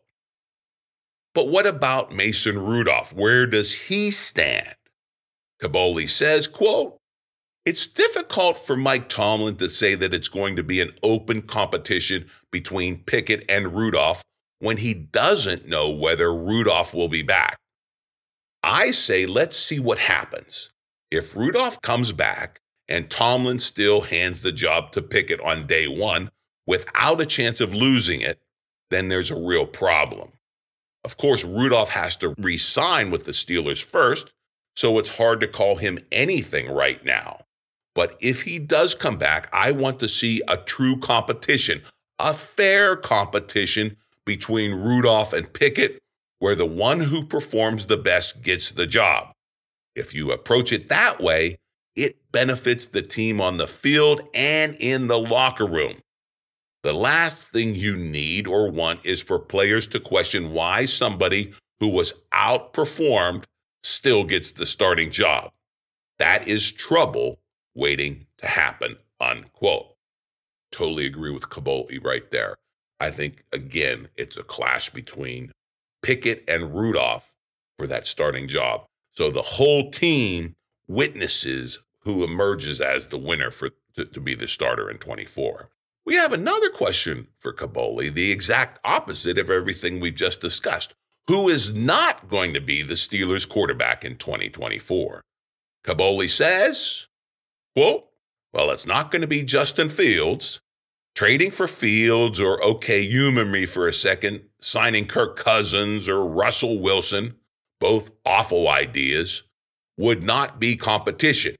But 1.36 1.48
what 1.48 1.66
about 1.66 2.14
Mason 2.14 2.58
Rudolph? 2.58 3.12
Where 3.12 3.46
does 3.46 3.74
he 3.88 4.10
stand? 4.10 4.74
Kaboly 5.62 6.08
says, 6.08 6.48
quote, 6.48 6.96
it's 7.66 7.86
difficult 7.86 8.56
for 8.56 8.74
Mike 8.74 9.10
Tomlin 9.10 9.56
to 9.56 9.68
say 9.68 9.94
that 9.96 10.14
it's 10.14 10.28
going 10.28 10.56
to 10.56 10.62
be 10.62 10.80
an 10.80 10.92
open 11.02 11.42
competition 11.42 12.30
between 12.50 13.02
Pickett 13.04 13.44
and 13.50 13.74
Rudolph 13.74 14.22
when 14.60 14.78
he 14.78 14.94
doesn't 14.94 15.68
know 15.68 15.90
whether 15.90 16.34
Rudolph 16.34 16.94
will 16.94 17.10
be 17.10 17.20
back. 17.20 17.58
I 18.62 18.90
say 18.90 19.26
let's 19.26 19.58
see 19.58 19.78
what 19.78 19.98
happens. 19.98 20.70
If 21.10 21.36
Rudolph 21.36 21.82
comes 21.82 22.12
back 22.12 22.60
and 22.88 23.10
Tomlin 23.10 23.58
still 23.58 24.00
hands 24.00 24.40
the 24.40 24.52
job 24.52 24.92
to 24.92 25.02
Pickett 25.02 25.42
on 25.42 25.66
day 25.66 25.86
one 25.86 26.30
without 26.66 27.20
a 27.20 27.26
chance 27.26 27.60
of 27.60 27.74
losing 27.74 28.22
it, 28.22 28.40
then 28.88 29.08
there's 29.08 29.30
a 29.30 29.38
real 29.38 29.66
problem. 29.66 30.32
Of 31.06 31.18
course, 31.18 31.44
Rudolph 31.44 31.90
has 31.90 32.16
to 32.16 32.34
re 32.36 32.58
sign 32.58 33.12
with 33.12 33.26
the 33.26 33.30
Steelers 33.30 33.80
first, 33.80 34.32
so 34.74 34.98
it's 34.98 35.08
hard 35.08 35.38
to 35.38 35.46
call 35.46 35.76
him 35.76 36.00
anything 36.10 36.68
right 36.68 37.02
now. 37.04 37.44
But 37.94 38.16
if 38.20 38.42
he 38.42 38.58
does 38.58 38.96
come 38.96 39.16
back, 39.16 39.48
I 39.52 39.70
want 39.70 40.00
to 40.00 40.08
see 40.08 40.42
a 40.48 40.56
true 40.56 40.96
competition, 40.96 41.82
a 42.18 42.34
fair 42.34 42.96
competition 42.96 43.96
between 44.24 44.74
Rudolph 44.74 45.32
and 45.32 45.52
Pickett, 45.52 46.02
where 46.40 46.56
the 46.56 46.66
one 46.66 46.98
who 46.98 47.24
performs 47.24 47.86
the 47.86 47.96
best 47.96 48.42
gets 48.42 48.72
the 48.72 48.88
job. 48.88 49.30
If 49.94 50.12
you 50.12 50.32
approach 50.32 50.72
it 50.72 50.88
that 50.88 51.20
way, 51.20 51.56
it 51.94 52.16
benefits 52.32 52.88
the 52.88 53.02
team 53.02 53.40
on 53.40 53.58
the 53.58 53.68
field 53.68 54.22
and 54.34 54.74
in 54.80 55.06
the 55.06 55.20
locker 55.20 55.66
room. 55.66 55.98
The 56.86 56.92
last 56.92 57.48
thing 57.48 57.74
you 57.74 57.96
need 57.96 58.46
or 58.46 58.70
want 58.70 59.04
is 59.04 59.20
for 59.20 59.40
players 59.40 59.88
to 59.88 59.98
question 59.98 60.52
why 60.52 60.84
somebody 60.84 61.52
who 61.80 61.88
was 61.88 62.12
outperformed 62.32 63.42
still 63.82 64.22
gets 64.22 64.52
the 64.52 64.66
starting 64.66 65.10
job. 65.10 65.50
That 66.20 66.46
is 66.46 66.70
trouble 66.70 67.40
waiting 67.74 68.28
to 68.38 68.46
happen, 68.46 68.98
unquote. 69.20 69.96
Totally 70.70 71.06
agree 71.06 71.32
with 71.32 71.48
Kaboly 71.48 72.04
right 72.04 72.30
there. 72.30 72.54
I 73.00 73.10
think, 73.10 73.42
again, 73.52 74.06
it's 74.14 74.36
a 74.36 74.44
clash 74.44 74.90
between 74.90 75.50
Pickett 76.02 76.44
and 76.46 76.72
Rudolph 76.72 77.34
for 77.80 77.88
that 77.88 78.06
starting 78.06 78.46
job. 78.46 78.84
So 79.10 79.32
the 79.32 79.42
whole 79.42 79.90
team 79.90 80.54
witnesses 80.86 81.80
who 82.02 82.22
emerges 82.22 82.80
as 82.80 83.08
the 83.08 83.18
winner 83.18 83.50
for 83.50 83.70
to, 83.96 84.04
to 84.04 84.20
be 84.20 84.36
the 84.36 84.46
starter 84.46 84.88
in 84.88 84.98
24. 84.98 85.68
We 86.06 86.14
have 86.14 86.32
another 86.32 86.70
question 86.70 87.26
for 87.36 87.52
Kaboly, 87.52 88.14
the 88.14 88.30
exact 88.30 88.78
opposite 88.84 89.38
of 89.38 89.50
everything 89.50 89.98
we've 89.98 90.14
just 90.14 90.40
discussed. 90.40 90.94
Who 91.26 91.48
is 91.48 91.74
not 91.74 92.28
going 92.28 92.54
to 92.54 92.60
be 92.60 92.82
the 92.82 92.94
Steelers 92.94 93.48
quarterback 93.48 94.04
in 94.04 94.16
2024? 94.16 95.20
Kaboly 95.84 96.30
says, 96.30 97.08
quote, 97.74 98.06
well, 98.52 98.70
it's 98.70 98.86
not 98.86 99.10
going 99.10 99.22
to 99.22 99.26
be 99.26 99.42
Justin 99.42 99.88
Fields. 99.88 100.60
Trading 101.16 101.50
for 101.50 101.66
Fields 101.66 102.40
or 102.40 102.62
okay, 102.62 103.04
humor 103.04 103.44
me 103.44 103.66
for 103.66 103.88
a 103.88 103.92
second, 103.92 104.42
signing 104.60 105.06
Kirk 105.06 105.36
Cousins 105.36 106.08
or 106.08 106.24
Russell 106.24 106.78
Wilson, 106.78 107.34
both 107.80 108.12
awful 108.24 108.68
ideas, 108.68 109.42
would 109.96 110.22
not 110.22 110.60
be 110.60 110.76
competition. 110.76 111.56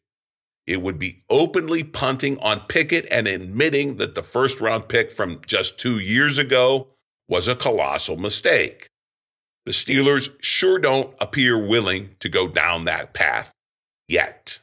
It 0.67 0.83
would 0.83 0.99
be 0.99 1.23
openly 1.31 1.85
punting 1.85 2.39
on 2.39 2.61
Pickett 2.69 3.07
and 3.11 3.29
admitting 3.29 3.97
that 3.97 4.15
the 4.15 4.23
first 4.23 4.61
round 4.61 4.89
pick 4.89 5.13
from 5.13 5.41
just 5.47 5.79
two 5.79 5.99
years 5.99 6.39
ago 6.39 6.89
was 7.29 7.47
a 7.47 7.55
colossal 7.55 8.17
mistake. 8.17 8.89
The 9.65 9.73
Steelers 9.73 10.31
sure 10.41 10.79
don't 10.79 11.15
appear 11.21 11.59
willing 11.59 12.11
to 12.21 12.29
go 12.29 12.49
down 12.49 12.85
that 12.85 13.15
path 13.15 13.53
yet. 14.09 14.61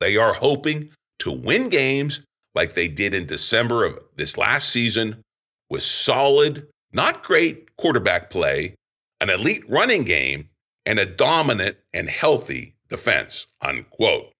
They 0.00 0.16
are 0.16 0.34
hoping 0.34 0.90
to 1.20 1.30
win 1.30 1.68
games 1.68 2.20
like 2.54 2.74
they 2.74 2.88
did 2.88 3.14
in 3.14 3.26
December 3.26 3.84
of 3.84 3.98
this 4.16 4.36
last 4.36 4.68
season 4.68 5.22
with 5.70 5.82
solid, 5.82 6.68
not 6.92 7.22
great 7.22 7.76
quarterback 7.76 8.28
play, 8.28 8.74
an 9.20 9.30
elite 9.30 9.64
running 9.68 10.02
game, 10.02 10.48
and 10.84 10.98
a 10.98 11.06
dominant 11.06 11.76
and 11.94 12.08
healthy 12.08 12.74
defense. 12.88 13.46
Unquote. 13.60 14.32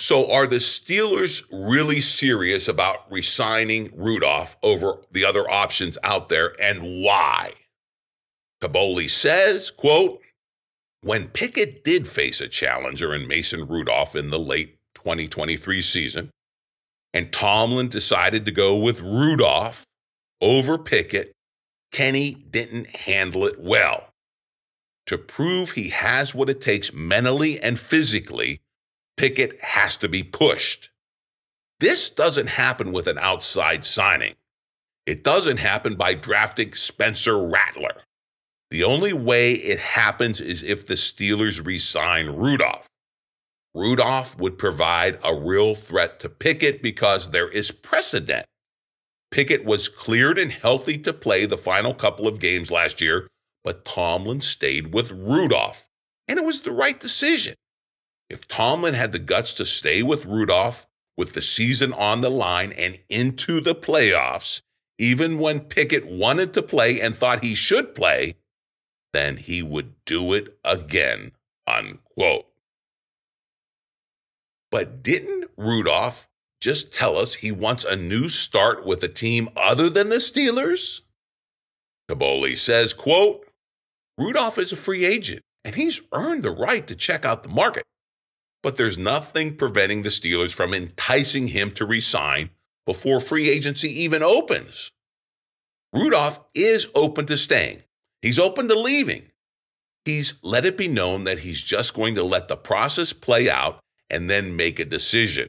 So, 0.00 0.32
are 0.32 0.46
the 0.46 0.56
Steelers 0.56 1.44
really 1.52 2.00
serious 2.00 2.68
about 2.68 3.04
resigning 3.12 3.90
Rudolph 3.94 4.56
over 4.62 5.02
the 5.12 5.26
other 5.26 5.48
options 5.50 5.98
out 6.02 6.30
there, 6.30 6.54
and 6.58 7.04
why? 7.04 7.52
Kaboly 8.62 9.10
says, 9.10 9.70
quote, 9.70 10.22
when 11.02 11.28
Pickett 11.28 11.84
did 11.84 12.08
face 12.08 12.40
a 12.40 12.48
challenger 12.48 13.14
in 13.14 13.28
Mason 13.28 13.68
Rudolph 13.68 14.16
in 14.16 14.30
the 14.30 14.38
late 14.38 14.78
2023 14.94 15.82
season, 15.82 16.30
and 17.12 17.30
Tomlin 17.30 17.88
decided 17.88 18.46
to 18.46 18.52
go 18.52 18.76
with 18.76 19.02
Rudolph 19.02 19.84
over 20.40 20.78
Pickett, 20.78 21.32
Kenny 21.92 22.32
didn't 22.32 22.86
handle 22.86 23.44
it 23.44 23.60
well. 23.60 24.08
To 25.08 25.18
prove 25.18 25.72
he 25.72 25.90
has 25.90 26.34
what 26.34 26.48
it 26.48 26.62
takes 26.62 26.94
mentally 26.94 27.60
and 27.60 27.78
physically 27.78 28.62
Pickett 29.20 29.62
has 29.62 29.98
to 29.98 30.08
be 30.08 30.22
pushed. 30.22 30.88
This 31.78 32.08
doesn't 32.08 32.46
happen 32.46 32.90
with 32.90 33.06
an 33.06 33.18
outside 33.18 33.84
signing. 33.84 34.36
It 35.04 35.22
doesn't 35.22 35.58
happen 35.58 35.94
by 35.94 36.14
drafting 36.14 36.72
Spencer 36.72 37.46
Rattler. 37.46 38.04
The 38.70 38.82
only 38.82 39.12
way 39.12 39.52
it 39.52 39.78
happens 39.78 40.40
is 40.40 40.62
if 40.62 40.86
the 40.86 40.94
Steelers 40.94 41.62
re 41.62 41.76
sign 41.76 42.28
Rudolph. 42.28 42.88
Rudolph 43.74 44.38
would 44.38 44.56
provide 44.56 45.18
a 45.22 45.34
real 45.34 45.74
threat 45.74 46.18
to 46.20 46.30
Pickett 46.30 46.82
because 46.82 47.28
there 47.28 47.50
is 47.50 47.70
precedent. 47.70 48.46
Pickett 49.30 49.66
was 49.66 49.90
cleared 49.90 50.38
and 50.38 50.50
healthy 50.50 50.96
to 50.96 51.12
play 51.12 51.44
the 51.44 51.58
final 51.58 51.92
couple 51.92 52.26
of 52.26 52.40
games 52.40 52.70
last 52.70 53.02
year, 53.02 53.28
but 53.64 53.84
Tomlin 53.84 54.40
stayed 54.40 54.94
with 54.94 55.10
Rudolph, 55.10 55.90
and 56.26 56.38
it 56.38 56.46
was 56.46 56.62
the 56.62 56.72
right 56.72 56.98
decision. 56.98 57.56
If 58.30 58.46
Tomlin 58.46 58.94
had 58.94 59.10
the 59.10 59.18
guts 59.18 59.52
to 59.54 59.66
stay 59.66 60.04
with 60.04 60.24
Rudolph 60.24 60.86
with 61.16 61.32
the 61.32 61.42
season 61.42 61.92
on 61.92 62.20
the 62.20 62.30
line 62.30 62.72
and 62.72 63.00
into 63.08 63.60
the 63.60 63.74
playoffs, 63.74 64.62
even 64.98 65.38
when 65.40 65.60
Pickett 65.60 66.06
wanted 66.06 66.54
to 66.54 66.62
play 66.62 67.00
and 67.00 67.14
thought 67.14 67.44
he 67.44 67.56
should 67.56 67.94
play, 67.94 68.36
then 69.12 69.36
he 69.36 69.62
would 69.62 69.94
do 70.04 70.32
it 70.32 70.56
again, 70.64 71.32
unquote. 71.66 72.46
But 74.70 75.02
didn't 75.02 75.50
Rudolph 75.56 76.28
just 76.60 76.92
tell 76.92 77.16
us 77.16 77.34
he 77.34 77.50
wants 77.50 77.84
a 77.84 77.96
new 77.96 78.28
start 78.28 78.86
with 78.86 79.02
a 79.02 79.08
team 79.08 79.48
other 79.56 79.90
than 79.90 80.10
the 80.10 80.16
Steelers? 80.16 81.00
Kaboly 82.08 82.56
says, 82.56 82.92
quote, 82.92 83.46
Rudolph 84.16 84.58
is 84.58 84.70
a 84.70 84.76
free 84.76 85.04
agent 85.04 85.42
and 85.64 85.74
he's 85.74 86.00
earned 86.12 86.44
the 86.44 86.50
right 86.50 86.86
to 86.86 86.94
check 86.94 87.24
out 87.24 87.42
the 87.42 87.48
market. 87.48 87.84
But 88.62 88.76
there's 88.76 88.98
nothing 88.98 89.56
preventing 89.56 90.02
the 90.02 90.10
Steelers 90.10 90.52
from 90.52 90.74
enticing 90.74 91.48
him 91.48 91.70
to 91.72 91.86
resign 91.86 92.50
before 92.86 93.20
free 93.20 93.48
agency 93.48 93.88
even 94.02 94.22
opens. 94.22 94.92
Rudolph 95.92 96.40
is 96.54 96.88
open 96.94 97.26
to 97.26 97.36
staying. 97.36 97.82
He's 98.22 98.38
open 98.38 98.68
to 98.68 98.78
leaving. 98.78 99.30
He's 100.04 100.34
let 100.42 100.64
it 100.64 100.76
be 100.76 100.88
known 100.88 101.24
that 101.24 101.40
he's 101.40 101.62
just 101.62 101.94
going 101.94 102.14
to 102.16 102.22
let 102.22 102.48
the 102.48 102.56
process 102.56 103.12
play 103.12 103.48
out 103.48 103.80
and 104.08 104.28
then 104.28 104.56
make 104.56 104.78
a 104.78 104.84
decision. 104.84 105.48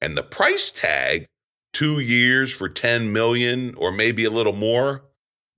And 0.00 0.16
the 0.16 0.22
price 0.22 0.70
tag, 0.70 1.26
2 1.72 2.00
years 2.00 2.52
for 2.52 2.68
10 2.68 3.12
million 3.12 3.74
or 3.76 3.92
maybe 3.92 4.24
a 4.24 4.30
little 4.30 4.52
more, 4.52 5.04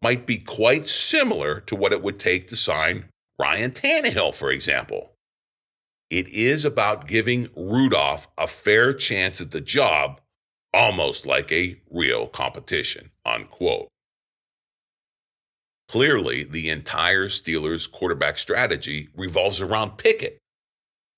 might 0.02 0.26
be 0.26 0.38
quite 0.38 0.86
similar 0.86 1.60
to 1.60 1.74
what 1.74 1.92
it 1.92 2.02
would 2.02 2.18
take 2.18 2.48
to 2.48 2.56
sign 2.56 3.06
Ryan 3.38 3.70
Tannehill, 3.70 4.34
for 4.34 4.50
example. 4.50 5.15
It 6.10 6.28
is 6.28 6.64
about 6.64 7.08
giving 7.08 7.48
Rudolph 7.56 8.28
a 8.38 8.46
fair 8.46 8.94
chance 8.94 9.40
at 9.40 9.50
the 9.50 9.60
job, 9.60 10.20
almost 10.72 11.26
like 11.26 11.50
a 11.50 11.80
real 11.90 12.28
competition, 12.28 13.10
unquote. 13.24 13.88
Clearly, 15.88 16.44
the 16.44 16.68
entire 16.68 17.28
Steelers 17.28 17.90
quarterback 17.90 18.38
strategy 18.38 19.08
revolves 19.16 19.60
around 19.60 19.98
Pickett. 19.98 20.38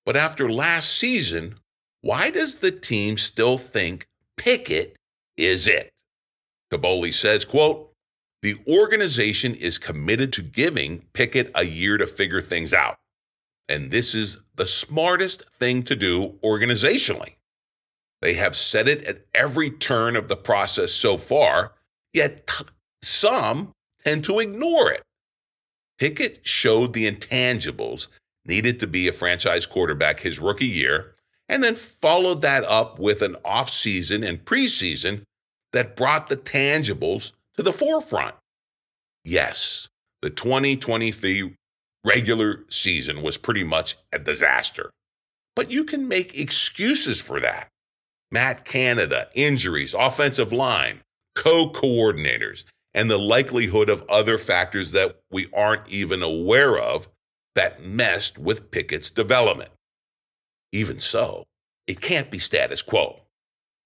But 0.04 0.16
after 0.16 0.50
last 0.50 0.90
season, 0.90 1.56
why 2.00 2.30
does 2.30 2.56
the 2.56 2.70
team 2.70 3.18
still 3.18 3.58
think 3.58 4.06
Pickett 4.36 4.96
is 5.36 5.66
it? 5.66 5.92
Kaboly 6.72 7.12
says, 7.12 7.44
quote, 7.44 7.92
the 8.42 8.56
organization 8.68 9.54
is 9.54 9.78
committed 9.78 10.32
to 10.34 10.42
giving 10.42 11.02
Pickett 11.12 11.50
a 11.54 11.64
year 11.64 11.98
to 11.98 12.06
figure 12.06 12.40
things 12.40 12.72
out. 12.72 12.96
And 13.68 13.90
this 13.90 14.14
is 14.14 14.38
the 14.56 14.66
smartest 14.66 15.44
thing 15.58 15.82
to 15.84 15.94
do 15.94 16.38
organizationally. 16.42 17.34
They 18.20 18.34
have 18.34 18.56
said 18.56 18.88
it 18.88 19.04
at 19.04 19.26
every 19.34 19.70
turn 19.70 20.16
of 20.16 20.28
the 20.28 20.36
process 20.36 20.92
so 20.92 21.16
far, 21.18 21.72
yet 22.12 22.50
some 23.02 23.72
tend 24.04 24.24
to 24.24 24.40
ignore 24.40 24.90
it. 24.90 25.02
Pickett 25.98 26.46
showed 26.46 26.92
the 26.92 27.10
intangibles 27.10 28.08
needed 28.46 28.80
to 28.80 28.86
be 28.86 29.06
a 29.06 29.12
franchise 29.12 29.66
quarterback 29.66 30.20
his 30.20 30.38
rookie 30.38 30.66
year, 30.66 31.14
and 31.48 31.62
then 31.62 31.74
followed 31.74 32.42
that 32.42 32.64
up 32.64 32.98
with 32.98 33.22
an 33.22 33.36
offseason 33.44 34.26
and 34.26 34.44
preseason 34.44 35.22
that 35.72 35.96
brought 35.96 36.28
the 36.28 36.36
tangibles 36.36 37.32
to 37.56 37.62
the 37.62 37.72
forefront. 37.72 38.34
Yes, 39.24 39.88
the 40.22 40.30
2023 40.30 41.54
regular 42.04 42.64
season 42.68 43.22
was 43.22 43.36
pretty 43.36 43.64
much 43.64 43.96
a 44.12 44.18
disaster. 44.18 44.90
But 45.56 45.70
you 45.70 45.84
can 45.84 46.08
make 46.08 46.38
excuses 46.38 47.20
for 47.20 47.40
that. 47.40 47.68
Matt 48.30 48.64
Canada, 48.64 49.28
injuries, 49.34 49.94
offensive 49.98 50.52
line, 50.52 51.00
co 51.34 51.70
coordinators, 51.70 52.64
and 52.94 53.10
the 53.10 53.18
likelihood 53.18 53.88
of 53.88 54.04
other 54.08 54.38
factors 54.38 54.92
that 54.92 55.20
we 55.30 55.48
aren't 55.52 55.88
even 55.88 56.22
aware 56.22 56.78
of 56.78 57.08
that 57.54 57.84
messed 57.84 58.38
with 58.38 58.70
Pickett's 58.70 59.10
development. 59.10 59.70
Even 60.72 60.98
so, 60.98 61.44
it 61.86 62.00
can't 62.00 62.30
be 62.30 62.38
status 62.38 62.82
quo. 62.82 63.20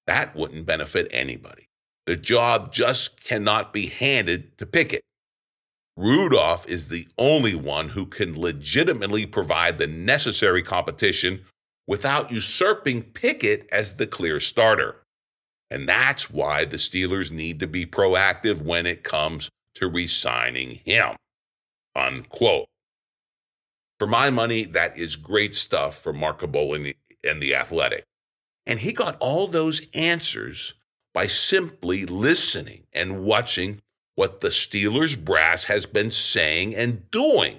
That 0.06 0.34
wouldn't 0.34 0.66
benefit 0.66 1.08
anybody. 1.10 1.68
The 2.06 2.16
job 2.16 2.72
just 2.72 3.22
cannot 3.22 3.72
be 3.72 3.86
handed 3.86 4.58
to 4.58 4.66
Pickett. 4.66 5.02
Rudolph 5.96 6.66
is 6.66 6.88
the 6.88 7.06
only 7.18 7.54
one 7.54 7.90
who 7.90 8.06
can 8.06 8.38
legitimately 8.38 9.26
provide 9.26 9.78
the 9.78 9.86
necessary 9.86 10.62
competition 10.62 11.44
without 11.86 12.30
usurping 12.30 13.02
Pickett 13.02 13.68
as 13.70 13.96
the 13.96 14.06
clear 14.06 14.40
starter. 14.40 15.02
And 15.70 15.88
that's 15.88 16.30
why 16.30 16.64
the 16.64 16.76
Steelers 16.76 17.30
need 17.30 17.60
to 17.60 17.66
be 17.66 17.86
proactive 17.86 18.62
when 18.62 18.86
it 18.86 19.02
comes 19.02 19.50
to 19.74 19.88
re 19.88 20.06
signing 20.06 20.80
him. 20.84 21.16
Unquote. 21.94 22.66
For 23.98 24.06
my 24.06 24.30
money, 24.30 24.64
that 24.64 24.98
is 24.98 25.16
great 25.16 25.54
stuff 25.54 26.00
for 26.00 26.12
Mark 26.12 26.40
Kaboly 26.40 26.96
and 27.22 27.40
the 27.40 27.54
Athletic. 27.54 28.04
And 28.66 28.80
he 28.80 28.92
got 28.92 29.16
all 29.18 29.46
those 29.46 29.82
answers 29.94 30.74
by 31.14 31.26
simply 31.26 32.04
listening 32.06 32.84
and 32.92 33.24
watching 33.24 33.80
what 34.14 34.40
the 34.40 34.48
Steelers 34.48 35.22
brass 35.22 35.64
has 35.64 35.86
been 35.86 36.10
saying 36.10 36.74
and 36.74 37.10
doing. 37.10 37.58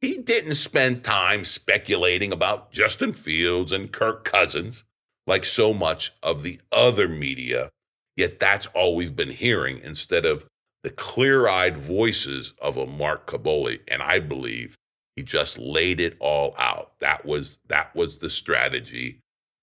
He 0.00 0.18
didn't 0.18 0.54
spend 0.56 1.04
time 1.04 1.44
speculating 1.44 2.32
about 2.32 2.70
Justin 2.70 3.12
Fields 3.12 3.72
and 3.72 3.92
Kirk 3.92 4.24
Cousins 4.24 4.84
like 5.26 5.44
so 5.44 5.74
much 5.74 6.12
of 6.22 6.42
the 6.42 6.60
other 6.70 7.08
media, 7.08 7.70
yet 8.16 8.38
that's 8.38 8.66
all 8.68 8.94
we've 8.94 9.16
been 9.16 9.30
hearing 9.30 9.80
instead 9.82 10.24
of 10.24 10.46
the 10.82 10.90
clear 10.90 11.48
eyed 11.48 11.76
voices 11.76 12.54
of 12.60 12.76
a 12.76 12.86
Mark 12.86 13.26
Kaboly. 13.26 13.80
And 13.88 14.02
I 14.02 14.20
believe 14.20 14.76
he 15.16 15.22
just 15.22 15.58
laid 15.58 16.00
it 16.00 16.16
all 16.20 16.54
out. 16.58 16.92
That 17.00 17.24
was, 17.24 17.58
that 17.68 17.94
was 17.96 18.18
the 18.18 18.30
strategy 18.30 19.18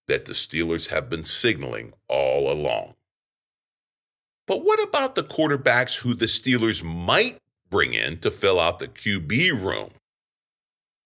that 0.07 0.25
the 0.25 0.33
Steelers 0.33 0.87
have 0.87 1.09
been 1.09 1.23
signaling 1.23 1.93
all 2.09 2.51
along. 2.51 2.95
But 4.47 4.63
what 4.63 4.81
about 4.83 5.15
the 5.15 5.23
quarterbacks 5.23 5.95
who 5.95 6.13
the 6.13 6.25
Steelers 6.25 6.83
might 6.83 7.37
bring 7.69 7.93
in 7.93 8.19
to 8.19 8.31
fill 8.31 8.59
out 8.59 8.79
the 8.79 8.87
QB 8.87 9.63
room? 9.63 9.89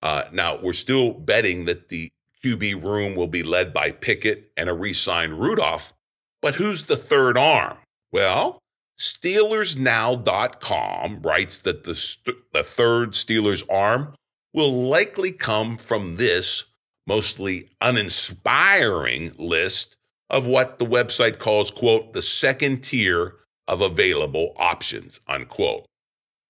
Uh, 0.01 0.23
now, 0.31 0.59
we're 0.61 0.73
still 0.73 1.11
betting 1.11 1.65
that 1.65 1.89
the 1.89 2.09
QB 2.43 2.83
room 2.83 3.15
will 3.15 3.27
be 3.27 3.43
led 3.43 3.73
by 3.73 3.91
Pickett 3.91 4.51
and 4.55 4.69
a 4.69 4.73
re 4.73 4.93
signed 4.93 5.39
Rudolph, 5.39 5.93
but 6.41 6.55
who's 6.55 6.85
the 6.85 6.97
third 6.97 7.37
arm? 7.37 7.77
Well, 8.11 8.59
SteelersNow.com 8.97 11.21
writes 11.21 11.59
that 11.59 11.83
the, 11.83 11.95
st- 11.95 12.37
the 12.53 12.63
third 12.63 13.11
Steelers 13.11 13.63
arm 13.69 14.15
will 14.53 14.87
likely 14.87 15.31
come 15.31 15.77
from 15.77 16.15
this 16.15 16.65
mostly 17.05 17.69
uninspiring 17.81 19.33
list 19.37 19.96
of 20.29 20.45
what 20.45 20.79
the 20.79 20.85
website 20.85 21.39
calls, 21.39 21.71
quote, 21.71 22.13
the 22.13 22.21
second 22.21 22.83
tier 22.83 23.35
of 23.67 23.81
available 23.81 24.53
options, 24.57 25.21
unquote. 25.27 25.85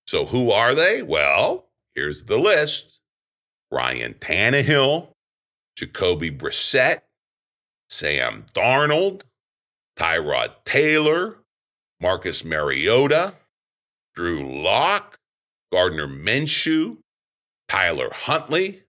So 0.06 0.24
who 0.24 0.50
are 0.50 0.74
they? 0.74 1.02
Well, 1.02 1.68
here's 1.94 2.24
the 2.24 2.38
list 2.38 2.98
Ryan 3.70 4.14
Tannehill, 4.14 5.08
Jacoby 5.76 6.30
Brissett, 6.30 7.00
Sam 7.88 8.44
Darnold, 8.54 9.22
Tyrod 9.98 10.52
Taylor, 10.64 11.38
Marcus 12.00 12.44
Mariota, 12.44 13.34
Drew 14.14 14.62
Lock, 14.62 15.16
Gardner 15.72 16.08
Minshew, 16.08 16.98
Tyler 17.68 18.10
Huntley, 18.12 18.82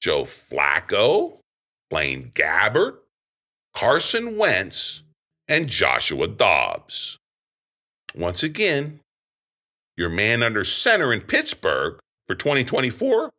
Joe 0.00 0.24
Flacco, 0.24 1.38
Blaine 1.90 2.30
Gabbert, 2.34 2.98
Carson 3.76 4.38
Wentz, 4.38 5.02
and 5.46 5.68
Joshua 5.68 6.28
Dobbs. 6.28 7.18
Once 8.14 8.42
again, 8.42 9.00
your 9.98 10.08
man 10.08 10.42
under 10.42 10.64
center 10.64 11.12
in 11.12 11.20
Pittsburgh 11.20 11.98
for 12.26 12.34
2024, 12.34 13.30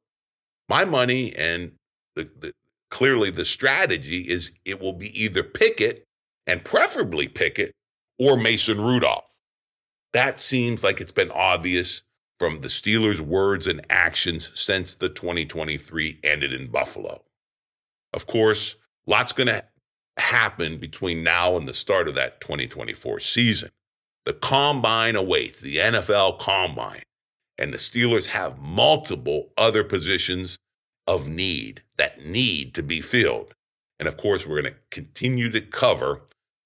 my 0.69 0.85
money 0.85 1.35
and 1.35 1.71
the, 2.15 2.29
the, 2.39 2.53
clearly 2.91 3.31
the 3.31 3.45
strategy 3.45 4.29
is 4.29 4.51
it 4.63 4.79
will 4.79 4.93
be 4.93 5.09
either 5.19 5.41
Pickett 5.41 6.03
and 6.45 6.63
preferably 6.63 7.27
Pickett 7.27 7.71
or 8.19 8.37
Mason 8.37 8.79
Rudolph. 8.79 9.33
That 10.13 10.39
seems 10.39 10.83
like 10.83 11.01
it's 11.01 11.11
been 11.11 11.31
obvious 11.31 12.03
from 12.37 12.59
the 12.59 12.67
Steelers' 12.67 13.19
words 13.19 13.65
and 13.65 13.83
actions 13.89 14.51
since 14.53 14.93
the 14.93 15.09
2023 15.09 16.19
ended 16.23 16.53
in 16.53 16.69
Buffalo. 16.69 17.23
Of 18.13 18.27
course, 18.27 18.75
lots 19.07 19.33
going 19.33 19.47
to 19.47 19.63
happen 20.17 20.77
between 20.77 21.23
now 21.23 21.57
and 21.57 21.67
the 21.67 21.73
start 21.73 22.07
of 22.07 22.15
that 22.15 22.41
2024 22.41 23.19
season. 23.19 23.69
The 24.25 24.33
combine 24.33 25.15
awaits, 25.15 25.61
the 25.61 25.77
NFL 25.77 26.39
combine, 26.39 27.03
and 27.57 27.73
the 27.73 27.77
Steelers 27.77 28.27
have 28.27 28.59
multiple 28.59 29.49
other 29.57 29.83
positions 29.83 30.57
of 31.07 31.27
need 31.29 31.81
that 31.97 32.25
need 32.25 32.73
to 32.75 32.83
be 32.83 33.01
filled. 33.01 33.53
And 33.99 34.07
of 34.07 34.17
course, 34.17 34.45
we're 34.45 34.61
going 34.61 34.73
to 34.73 34.79
continue 34.91 35.49
to 35.49 35.61
cover 35.61 36.21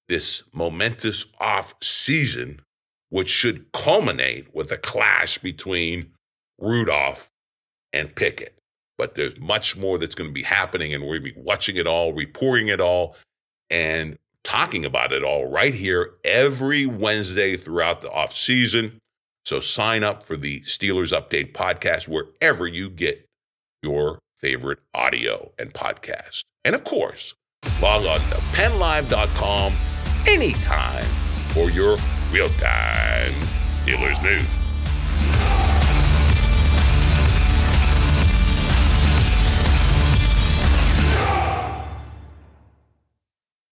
this 0.08 0.42
momentous 0.52 1.26
off 1.38 1.74
season, 1.80 2.60
which 3.10 3.30
should 3.30 3.70
culminate 3.72 4.54
with 4.54 4.70
a 4.72 4.76
clash 4.76 5.38
between 5.38 6.10
Rudolph 6.58 7.30
and 7.92 8.14
Pickett. 8.14 8.58
But 8.98 9.14
there's 9.14 9.38
much 9.38 9.76
more 9.76 9.98
that's 9.98 10.14
going 10.14 10.28
to 10.28 10.34
be 10.34 10.42
happening, 10.42 10.92
and 10.92 11.02
we're 11.02 11.18
going 11.18 11.32
to 11.32 11.40
be 11.40 11.40
watching 11.40 11.76
it 11.76 11.86
all, 11.86 12.12
reporting 12.12 12.68
it 12.68 12.80
all, 12.80 13.16
and 13.72 14.18
talking 14.44 14.84
about 14.84 15.12
it 15.12 15.24
all 15.24 15.46
right 15.46 15.74
here 15.74 16.14
every 16.24 16.86
Wednesday 16.86 17.56
throughout 17.56 18.02
the 18.02 18.10
off 18.10 18.32
season. 18.32 18.98
So 19.44 19.58
sign 19.58 20.04
up 20.04 20.22
for 20.22 20.36
the 20.36 20.60
Steelers 20.60 21.12
Update 21.18 21.52
podcast 21.52 22.06
wherever 22.06 22.66
you 22.66 22.88
get 22.90 23.26
your 23.82 24.20
favorite 24.38 24.78
audio 24.94 25.50
and 25.58 25.72
podcast. 25.72 26.42
And 26.64 26.74
of 26.76 26.84
course, 26.84 27.34
log 27.80 28.04
on 28.06 28.20
to 28.20 28.36
pennlive.com 28.52 29.74
anytime 30.26 31.04
for 31.52 31.70
your 31.70 31.96
real 32.30 32.48
time 32.50 33.32
Steelers 33.84 34.22
news. 34.22 34.61